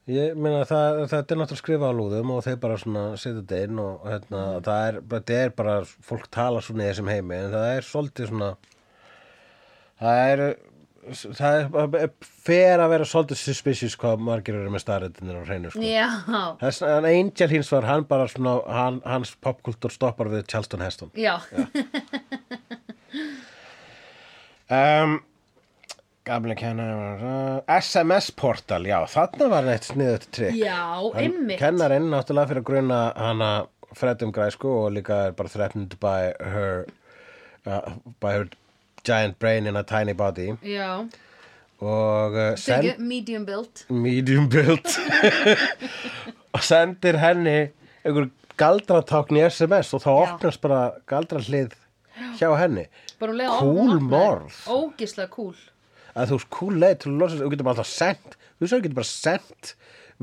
[0.07, 3.59] Ég meina það, þetta er náttúrulega skrifa á lúðum og þeir bara svona setja þetta
[3.66, 5.74] inn og hérna, það er, þetta er bara
[6.07, 8.50] fólk tala svona í þessum heimi en það er svolítið svona
[9.98, 10.44] það er
[11.11, 12.11] það er,
[12.46, 15.82] fer að vera svolítið suspicious hvað margir eru með starrendinir á hreinu sko.
[15.82, 16.09] Já,
[16.62, 21.11] Þess, en Angel hins var hann bara svona hann, hans popkultúr stoppar við Charleston Heston.
[21.18, 21.38] Já,
[24.70, 25.18] um,
[26.27, 30.57] Gamli kennar uh, SMS portal, já, þarna var neitt sniðut trikk.
[30.59, 30.81] Já,
[31.14, 31.61] einmitt.
[31.61, 33.51] Kennarinn náttúrulega fyrir að gruna hana
[33.95, 36.83] fredum græsku og líka er bara threatened by her
[37.70, 38.49] uh, by her
[39.07, 40.49] giant brain in a tiny body.
[40.66, 41.07] Já,
[41.79, 43.07] og uh, send, Send...
[43.07, 44.99] medium build medium build
[46.57, 47.68] og sendir henni
[48.03, 50.18] einhver galdratákn í SMS og þá Já.
[50.24, 51.79] opnast bara galdrahlið
[52.41, 52.89] hjá henni.
[53.22, 54.61] Bara um leið og Cool hún morð.
[54.66, 55.55] Ógislega cool
[56.17, 58.81] að þú veist cool leið til að losa þú getur bara alltaf sendt þú svo
[58.81, 59.73] getur bara sendt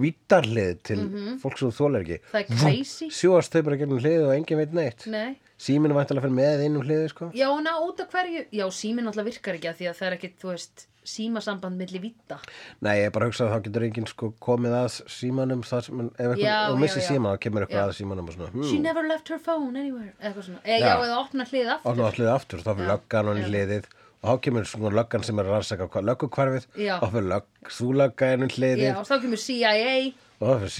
[0.03, 1.01] vítarlið til
[1.41, 2.15] fólk sem þú þólar ekki.
[2.31, 3.09] Það er crazy.
[3.13, 5.05] Sjúast þau bara gegnum hlið og engin veit neitt.
[5.13, 5.35] Nei.
[5.61, 7.27] Síminu væntalega fyrir með inn um hliði sko.
[7.37, 8.47] Já, ná, út af hverju?
[8.49, 12.37] Já, síminn alltaf virkar ekki því að það er ekkit, þú veist símasamband milli vita
[12.83, 15.81] nei ég er bara að hugsa að þá getur enginn sko komið að símanum það
[15.87, 17.07] sem, ef eitthvað, missir já.
[17.09, 20.13] síman þá kemur eitthvað að símanum og svona She hmm, never left her phone anywhere
[20.21, 20.61] Eitthvað svona.
[20.63, 20.87] E, Já.
[20.87, 21.89] Já, eða opna hlið aftur.
[21.91, 23.43] Og nú allir aftur þá fyrir og já.
[23.43, 23.89] í hliðið
[24.23, 26.93] og þá kemur svona löggan sem er að rannsaka löggukvarfið Já.
[27.03, 28.97] og fyrir lögg, þú lögga Já, hliðið.
[29.01, 30.73] Og þá kemur CIA og það fyrir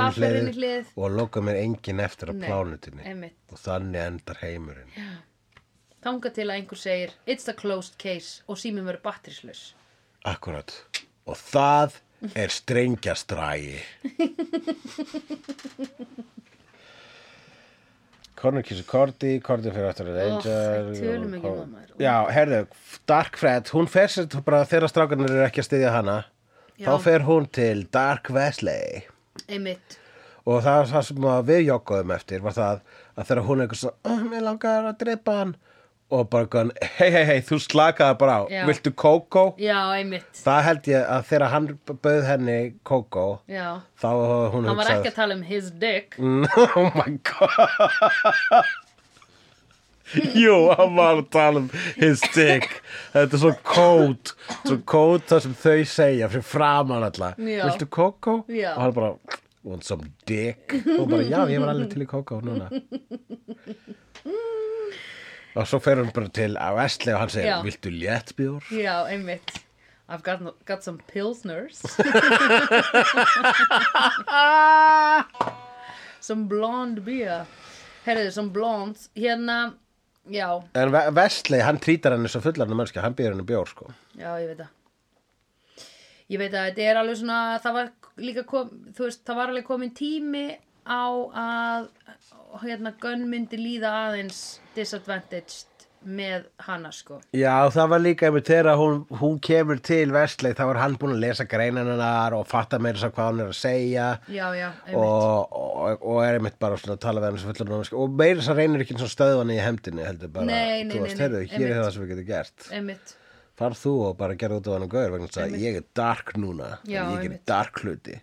[0.00, 0.50] Það í hliðið.
[0.60, 0.90] hliðið.
[0.96, 4.96] og loka mér enginn eftir að plánutinni og þannig endar heimurinn.
[6.06, 9.74] Þanga til að einhver segir It's a closed case og síminn verður batterislaus.
[10.24, 10.72] Akkurat.
[11.26, 12.00] Og það
[12.34, 13.80] er strengjastrægi.
[18.36, 21.22] Connor kýsir Korti, Korti fyrir aftur að Oh, Angel.
[21.24, 21.92] um og- maður.
[21.98, 22.66] Já, herðu,
[23.08, 26.16] Dark Fred, hún fer sér bara þegar strákarnir eru ekki að styðja hana.
[26.78, 26.86] Já.
[26.90, 29.06] Þá fer hún til Dark Wesley.
[29.48, 29.98] Einmitt
[30.46, 31.16] Og það, það sem
[31.48, 32.80] við joggaðum eftir var það
[33.18, 35.56] að þegar hún er eitthvað svona, oh, mér langar að drepa hann
[36.10, 38.62] og bara gönn, hei, hei, hei, þú slakaði bara á, Já.
[38.68, 39.42] viltu kókó?
[39.58, 43.66] Já, einmitt Það held ég að þegar hann bauð henni kókó Já
[43.98, 46.14] þá hafði hún Hann var ekki að tala um his dick
[46.78, 48.70] Oh my god
[50.38, 51.66] Jú, hann var að tala um
[51.98, 52.68] his dick
[53.10, 57.64] Þetta er svo kót Svo kót það sem þau segja fyrir framan alla Já.
[57.66, 58.38] Viltu kókó?
[58.46, 58.76] Já.
[58.76, 59.12] Og hann bara
[59.66, 62.68] want some dick og bara já, ég var alveg til í kókó núna
[65.56, 67.58] og svo fer hún bara til að Wesley og hann segir, Já.
[67.64, 68.68] viltu léttbjór?
[68.76, 69.62] Já, einmitt.
[70.08, 70.38] I've got,
[70.68, 71.80] got some pilsners.
[76.26, 77.44] Some blonde beer.
[78.06, 79.08] Herðu, some blondes.
[79.18, 79.74] Hérna,
[80.30, 83.90] já, en Ve- Wesley, hann trýtar henni svo fullarnu mannski, hann býður henni bjór sko.
[84.18, 84.72] Já, ég veit það.
[86.34, 89.52] Ég veit að þetta er alveg svona Það var líka kom, Þú veist, það var
[89.52, 90.46] alveg komin tími
[90.82, 91.06] á
[91.42, 91.86] að
[92.62, 95.76] hérna Gunn myndi líða aðeins disadvantaged
[96.06, 97.18] með hana sko.
[97.34, 101.16] Já, það var líka einmitt þegar hún, hún kemur til Wesley, þá var hann búin
[101.16, 105.56] að lesa greinannar og fatta meira svo hvað hann er að segja Já, já, og,
[105.56, 108.98] og, og er einmitt bara að tala við hann námski og meira að reynir ekki
[108.98, 112.04] svona stöðvan í hefndinni heldur bara, Nei, nei, þú veist, heyrðu, hér er það sem
[112.04, 112.70] við getum gert.
[112.78, 113.16] Einmitt,
[113.58, 115.90] far þú og bara gerð út á hann og gauður vegna þess að ég er
[115.96, 116.72] dark núna.
[116.84, 117.46] Já, ég einmitt.
[117.48, 118.20] dark hluti.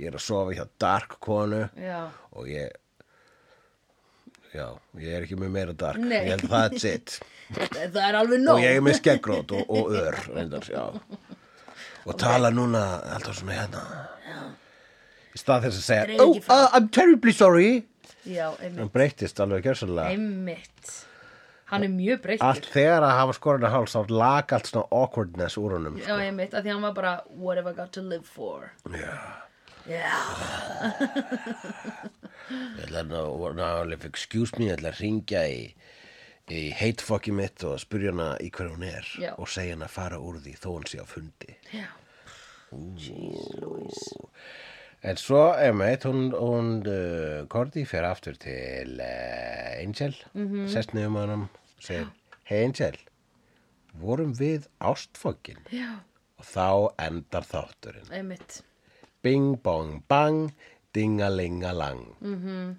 [0.00, 2.06] Ég er að sofa hjá dark konu já.
[2.32, 2.72] og ég
[4.54, 4.66] já,
[5.00, 6.00] ég er ekki með meira dark.
[6.02, 6.22] Nei.
[6.24, 7.08] ég held að það er sitt.
[7.50, 8.54] Það er alveg nóg.
[8.54, 10.68] Og ég er með skeggrót og, og ör reyndar,
[12.06, 12.82] og tala núna
[13.16, 13.80] alltaf svona hérna.
[15.34, 17.70] Í stað þess að segja oh, ekki fram." uh, I'm terribly sorry.
[18.28, 20.94] Já, hann breytist alveg gjörsalega Einmitt.
[21.70, 22.46] Hann er mjög breyttur.
[22.46, 26.14] Allt þegar að hafa skorinn að háls þá lag allt svona awkwardness úr honum Já,
[26.18, 28.72] einmitt, að því hann var bara What have I got to live for?
[28.90, 29.14] Já.
[29.90, 30.10] Já,
[32.50, 35.62] Ég ætla að, now, if excuse me, ég ætla að ringja í,
[36.50, 39.32] í hatefokki mitt og spyrja hana í hver hún er Já.
[39.38, 41.56] og segja hana að fara úr því þó hún sé á fundi.
[41.74, 41.88] já
[45.00, 50.68] En svo, einmitt, hún, hún uh, Korti fer aftur til uh, Angel, mm -hmm.
[50.68, 51.48] sest með hann
[51.80, 52.10] segir,
[52.44, 52.98] hey Angel,
[53.94, 55.58] vorum við ástfokkin?
[55.72, 56.00] Já,
[56.38, 58.12] Og þá endar þátturinn.
[58.12, 58.62] einmitt
[59.22, 60.52] Bing bong bang,
[60.96, 62.04] dingalingalang.
[62.24, 62.70] Mm.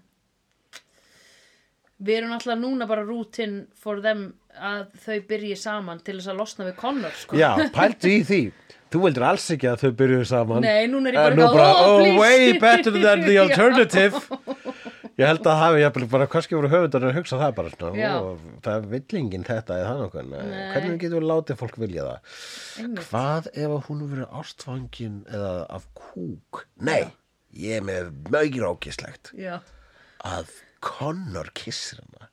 [2.01, 6.39] Við erum alltaf núna bara rútin for them að þau byrji saman til þess að
[6.41, 7.37] losna við Connor sko.
[7.37, 8.41] Já, pæltu í því
[8.91, 11.53] Þú vildur alls ekki að þau byrjuðu saman Nei, núna er ég En bara eitthvað,
[11.55, 14.19] bara, "Oh, oh, please." way better than the alternative
[15.21, 18.27] Ég held að hafi jafnvel bara kannski voru höfundar að hugsa það bara svona ó,
[18.65, 20.43] Það er villingin þetta eða Nei.
[20.49, 20.67] Nei.
[20.73, 22.35] Hvernig getur við látið fólk vilja það
[22.83, 23.07] Einmitt.
[23.07, 27.03] Hvað ef hún verið ástfangin eða af kúk Nei,
[27.53, 29.59] ég er með mögir ógislegt Já,
[30.25, 32.27] að Connor kissir hana.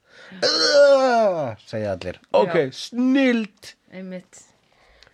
[1.68, 2.18] Segja allir.
[2.32, 3.74] Ok, snilt.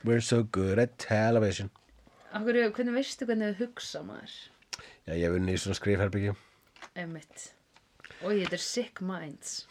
[0.04, 1.70] We're so good at television.
[2.34, 4.36] Akkur, Hvernig veistu hvernig þau hugsa maður?
[5.06, 6.32] Já, ég hef unni í svona skrifherbyggi
[6.98, 7.50] Einmitt.
[8.22, 9.64] Og þetta er sick minds.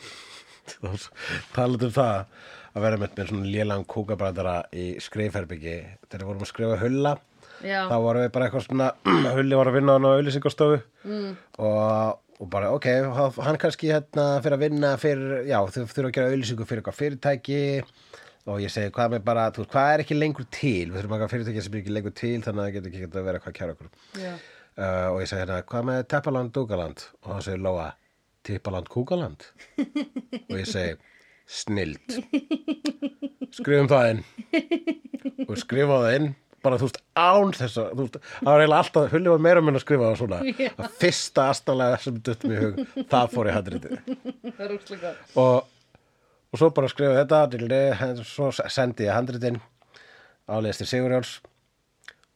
[1.55, 2.13] Talað um það
[2.73, 5.75] að vera með, með svona lélan kúkabræðara í skrifherbyggi
[6.07, 7.13] Þegar við vorum að skrifa hulla
[7.64, 8.89] Já, þá vorum við bara eitthvað svona
[9.38, 11.30] Hulli var að vinna hann á auðlýsingastofu mm.
[11.64, 12.88] og, og bara, ok,
[13.39, 16.99] hann kannski hérna fyrir að vinna fyrir, já, þau þurfa að gera auðlýsingu fyrir eitthvað
[16.99, 17.61] fyrirtæki.
[18.51, 20.89] Og ég segi, hvað með bara, þú hvað er ekki lengur til?
[20.91, 23.07] Við þurfum að hafa fyrirtæki sem er ekki lengur til þannig að það getur ekki
[23.07, 23.91] að vera hvað kæra okkur.
[24.74, 27.88] Uh, og ég segi hérna, hvað með Teppaland Dúgaland og hann segir Lóa,
[28.43, 29.47] Teppaland Kúgaland
[30.49, 30.97] og ég segi
[31.47, 32.18] snild.
[33.53, 34.24] Skrifum það inn.
[35.47, 36.30] Og skrifa það inn
[36.64, 39.84] bara þú veist án þess að það var eiginlega alltaf, hulli var meira minn að
[39.84, 40.70] skrifa það svona, Já.
[40.78, 43.97] að fyrsta astanlega sem dutt mér í hug, það fór í handritið.
[44.64, 44.76] Er
[45.43, 45.68] og,
[46.53, 47.82] og svo bara skrifa þetta dildi,
[48.28, 49.59] svo sendi ég handritin
[50.47, 51.36] áleðist til Sigurjóns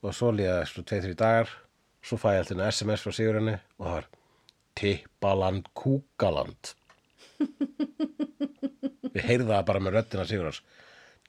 [0.03, 1.55] og svo líða tvei, þrjú dagar
[2.07, 4.07] svo fæ ég alltaf einu SMS frá Sigurjóni og það var
[4.77, 6.73] Tippaland Kúkaland.
[9.13, 10.61] Við heyrðu það bara með röddina Sigurjóns.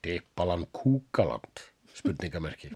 [0.04, 1.64] Tippaland Kúkaland
[1.96, 2.70] spurningamerki.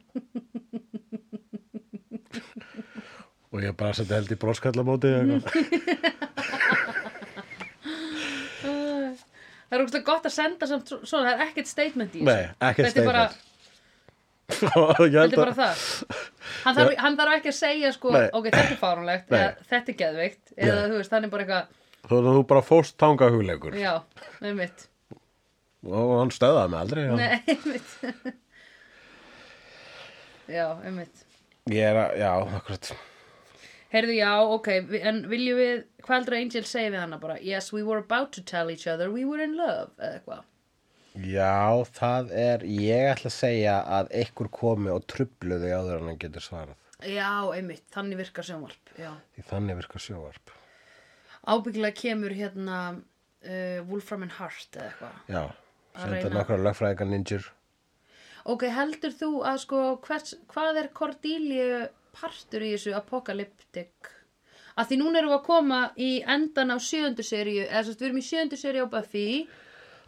[3.52, 6.62] Og ég bara seti held í broskallamóti eða eitthvað.
[8.62, 12.54] Það er úrslega gott að senda samt svo- svona, það er ekkert statement í þessu.
[12.76, 13.22] Þetta er bara,
[14.52, 15.76] þetta er bara að það.
[16.62, 18.26] Hann þarf, hann þarf ekki að segja sko, Nei.
[18.36, 19.38] ok, þetta er fáránlegt Nei.
[19.40, 21.64] eða þetta er geðveikt eða þú veist, hann er bara eitthvað
[22.12, 23.76] veist að þú bara fóst tanga hugleikur.
[23.80, 23.94] Já,
[24.42, 24.84] einmitt.
[25.88, 27.12] Og hann stöðaði mig aldrei já.
[27.16, 27.90] Nei, einmitt
[30.50, 31.24] Já, einmitt.
[31.70, 32.92] Ég er að, já, akkurat.
[33.92, 34.70] Heyrðu, já, ok,
[35.02, 37.36] en viljum við hvað heldur að Angel segi við hana bara?
[37.44, 40.48] Yes, we were about to tell each other we were in love eða eitthvað.
[41.28, 46.08] Já, það er, ég ætla að segja að einhver komi og trublu þig áður en
[46.08, 46.78] hann getur svarað.
[47.04, 50.52] Já, einmitt, þannig virkar sjónvarp Já, því þannig virkar sjóvarp
[51.42, 55.18] ábyggilega kemur hérna uh, Wolfram and Hart eða eitthvað.
[55.26, 55.42] Já,
[55.98, 57.48] senda nokkra lögfræðingar ninjur
[58.50, 64.10] Ok, heldur þú að sko hvers, hvað er Cordelia partur í þessu apokalyptik
[64.76, 68.08] að því núna erum við að koma í endan á sjöundu seríu eða svo við
[68.08, 69.26] erum í sjöundu seríu á Buffy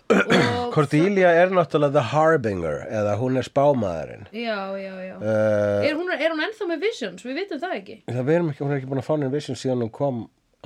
[0.74, 4.26] Cordelia er náttúrulega the harbinger eða hún er spámaðurinn.
[4.36, 5.14] Já, já, já.
[5.16, 7.96] Uh, er, hún, er hún ennþá með visions, við vitum það ekki.
[8.10, 10.18] Það við erum ekki, hún er ekki búin að fá neinn vision síðan hún kom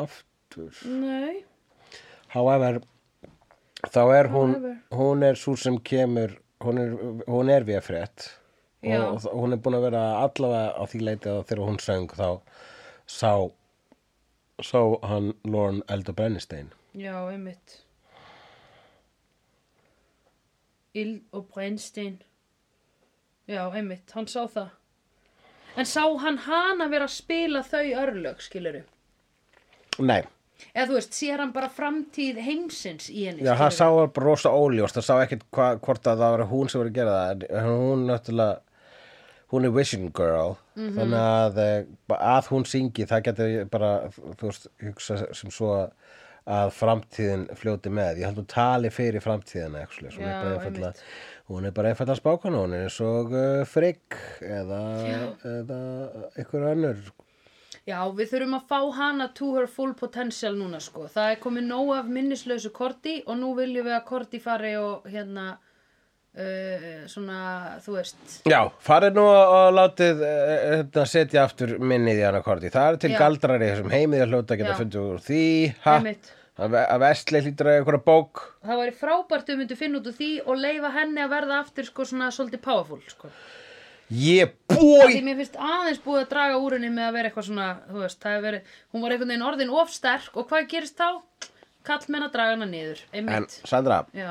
[0.02, 0.82] aftur.
[0.90, 1.44] Nei,
[2.34, 2.80] however
[3.86, 4.76] þá er hún However.
[4.98, 6.34] hún er svo sem kemur
[6.64, 6.94] hún er,
[7.30, 8.28] hún er við frétt
[8.82, 9.00] Já.
[9.10, 12.08] og þ- hún er búin að vera allavega á því leiti að þegar hún söng
[12.14, 12.40] þá
[13.06, 13.32] sá
[14.62, 17.82] sá hann Lorne Elda Brennistein já, einmitt.
[20.94, 22.16] Ild og Brennstein.
[23.48, 24.70] Já, einmitt, hann sá það.
[25.78, 28.80] En sá hann hana vera að spila þau örlög, skiluru
[30.00, 30.22] nei,
[30.74, 34.26] eða þú veist, sér hann bara framtíð heimsins í henni já, hann sá var bara
[34.32, 37.18] rosa óljóst það sá ekkert hva, hvort að það var hún sem var að gera
[37.18, 38.60] það en hún náttúrulega
[39.52, 40.94] hún er vision girl Mhm.
[40.94, 41.84] þannig að eh,
[42.14, 43.88] að hún syngi það getur bara
[44.38, 45.88] þú veist, hugsa sem svo að
[46.48, 51.02] að framtíðin fljóti með ég held hún tali fyrir framtíðina Já, bara einfaldlega, einmitt.
[51.50, 54.78] hún er bara einfallega spákona hún er eins og uh, frigg eða,
[55.44, 55.80] eða
[56.38, 57.02] einhver önnur
[57.88, 61.06] Já, við þurfum að fá hana to her full potential núna sko.
[61.08, 65.06] Það er komið nóg af minnislausu Korti og nú viljum við að Korti fari og
[65.08, 65.46] hérna
[66.36, 67.38] uh, svona,
[67.84, 72.72] þú veist Já, farið nú og látið uh, setja aftur minnið í hana korti.
[72.74, 73.20] Það er til Já.
[73.22, 74.80] galdrar í þessum heimið að hljóta að geta Já.
[74.82, 75.44] fundið úr því.
[75.86, 75.94] Ha?
[76.02, 76.34] Einmitt.
[76.58, 78.40] Að ve- að vestli hlýtur að einhverja bók.
[78.66, 81.86] Það væri frábært við myndum finna út úr því og leifa henni að verða aftur
[81.86, 83.30] sko svona svolítið powerful sko.
[84.08, 85.18] Ég bói!
[85.20, 88.68] mér finnst aðeins búið að draga úr henni með að vera eitthvað svona, veist, verið,
[88.94, 91.08] hún var einhvern veginn orðin of sterk og hvað gerist þá?
[91.84, 93.58] Kall menn að draga hana niður, En einmitt.
[93.68, 94.30] Sandra, Já,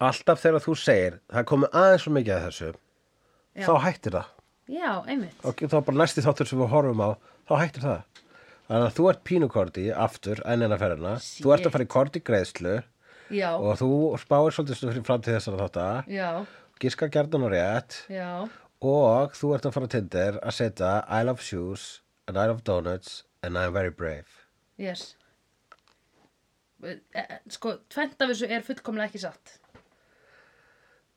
[0.00, 2.70] alltaf þegar þú segir það komið aðeins svo mikið að þessu,
[3.60, 3.66] Já.
[3.66, 4.30] þá hættir það.
[4.70, 4.90] já.
[5.44, 7.10] Og þá bara næsti þáttur sem við horfum á,
[7.48, 8.00] þá hættir það.
[8.70, 11.14] Þannig að þú ert pínukorti aftur ennina ferðina.
[11.18, 12.74] Þú ert að fara í korti greiðslu
[13.34, 13.88] Já, og þú
[14.22, 15.86] spáir svolítið fyrir framtíð þessara þátta.
[16.08, 16.28] já,
[16.80, 17.96] Giska gerðan og rétt.
[18.08, 18.48] já,
[18.80, 22.64] Og þú ert að fara á Tinder að setja I love shoes and I love
[22.64, 24.28] donuts and I'm very brave.
[24.78, 25.16] yes.
[26.82, 29.58] Eh, eh, Sko, tvent af þessu er fullkomlega ekki satt.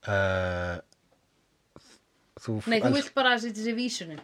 [0.04, 0.76] Uh,
[2.44, 4.20] þú, Nei, þú vilt bara að setja sér vísunin.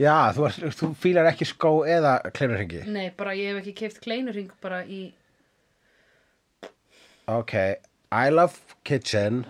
[0.00, 2.82] Já, þú, ert, þú fílar ekki skó eða kleinurhingi.
[2.92, 5.00] Nei, bara ég hef ekki keift kleinurring bara í...
[7.30, 7.56] Ok,
[8.12, 9.46] I love kitchen.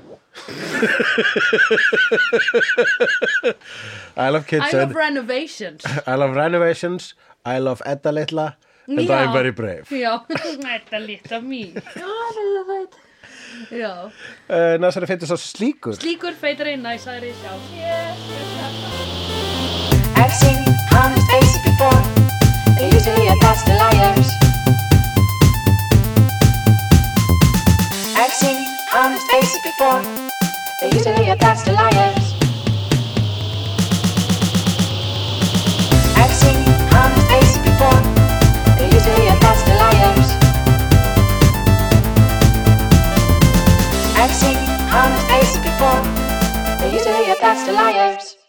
[4.17, 4.63] I love kitchen.
[4.63, 5.83] I love renovations.
[6.07, 7.15] I love renovations.
[7.45, 8.57] I love Edda litla
[8.87, 9.89] and já, I'm very brave.
[9.89, 10.21] Já,
[10.77, 11.75] Edda litla mín
[13.71, 14.11] Já.
[14.49, 15.97] Eh, uh, Næsari feitur svo slíkur.
[15.97, 17.57] Slíkur feitur í næsari sjá
[20.21, 20.61] I've seen
[20.93, 22.03] honest faces before.
[22.77, 24.40] They're usually a past liars.
[28.23, 28.63] I've seen
[28.95, 30.03] honest faces before.
[30.79, 32.35] They're usually attached to liars.
[36.21, 36.61] I've seen
[36.93, 38.01] honest faces before.
[38.77, 40.29] They're usually attached to liars.
[44.21, 44.59] I've seen
[44.93, 46.03] honest faces before.
[46.77, 48.40] They're usually attached to liars.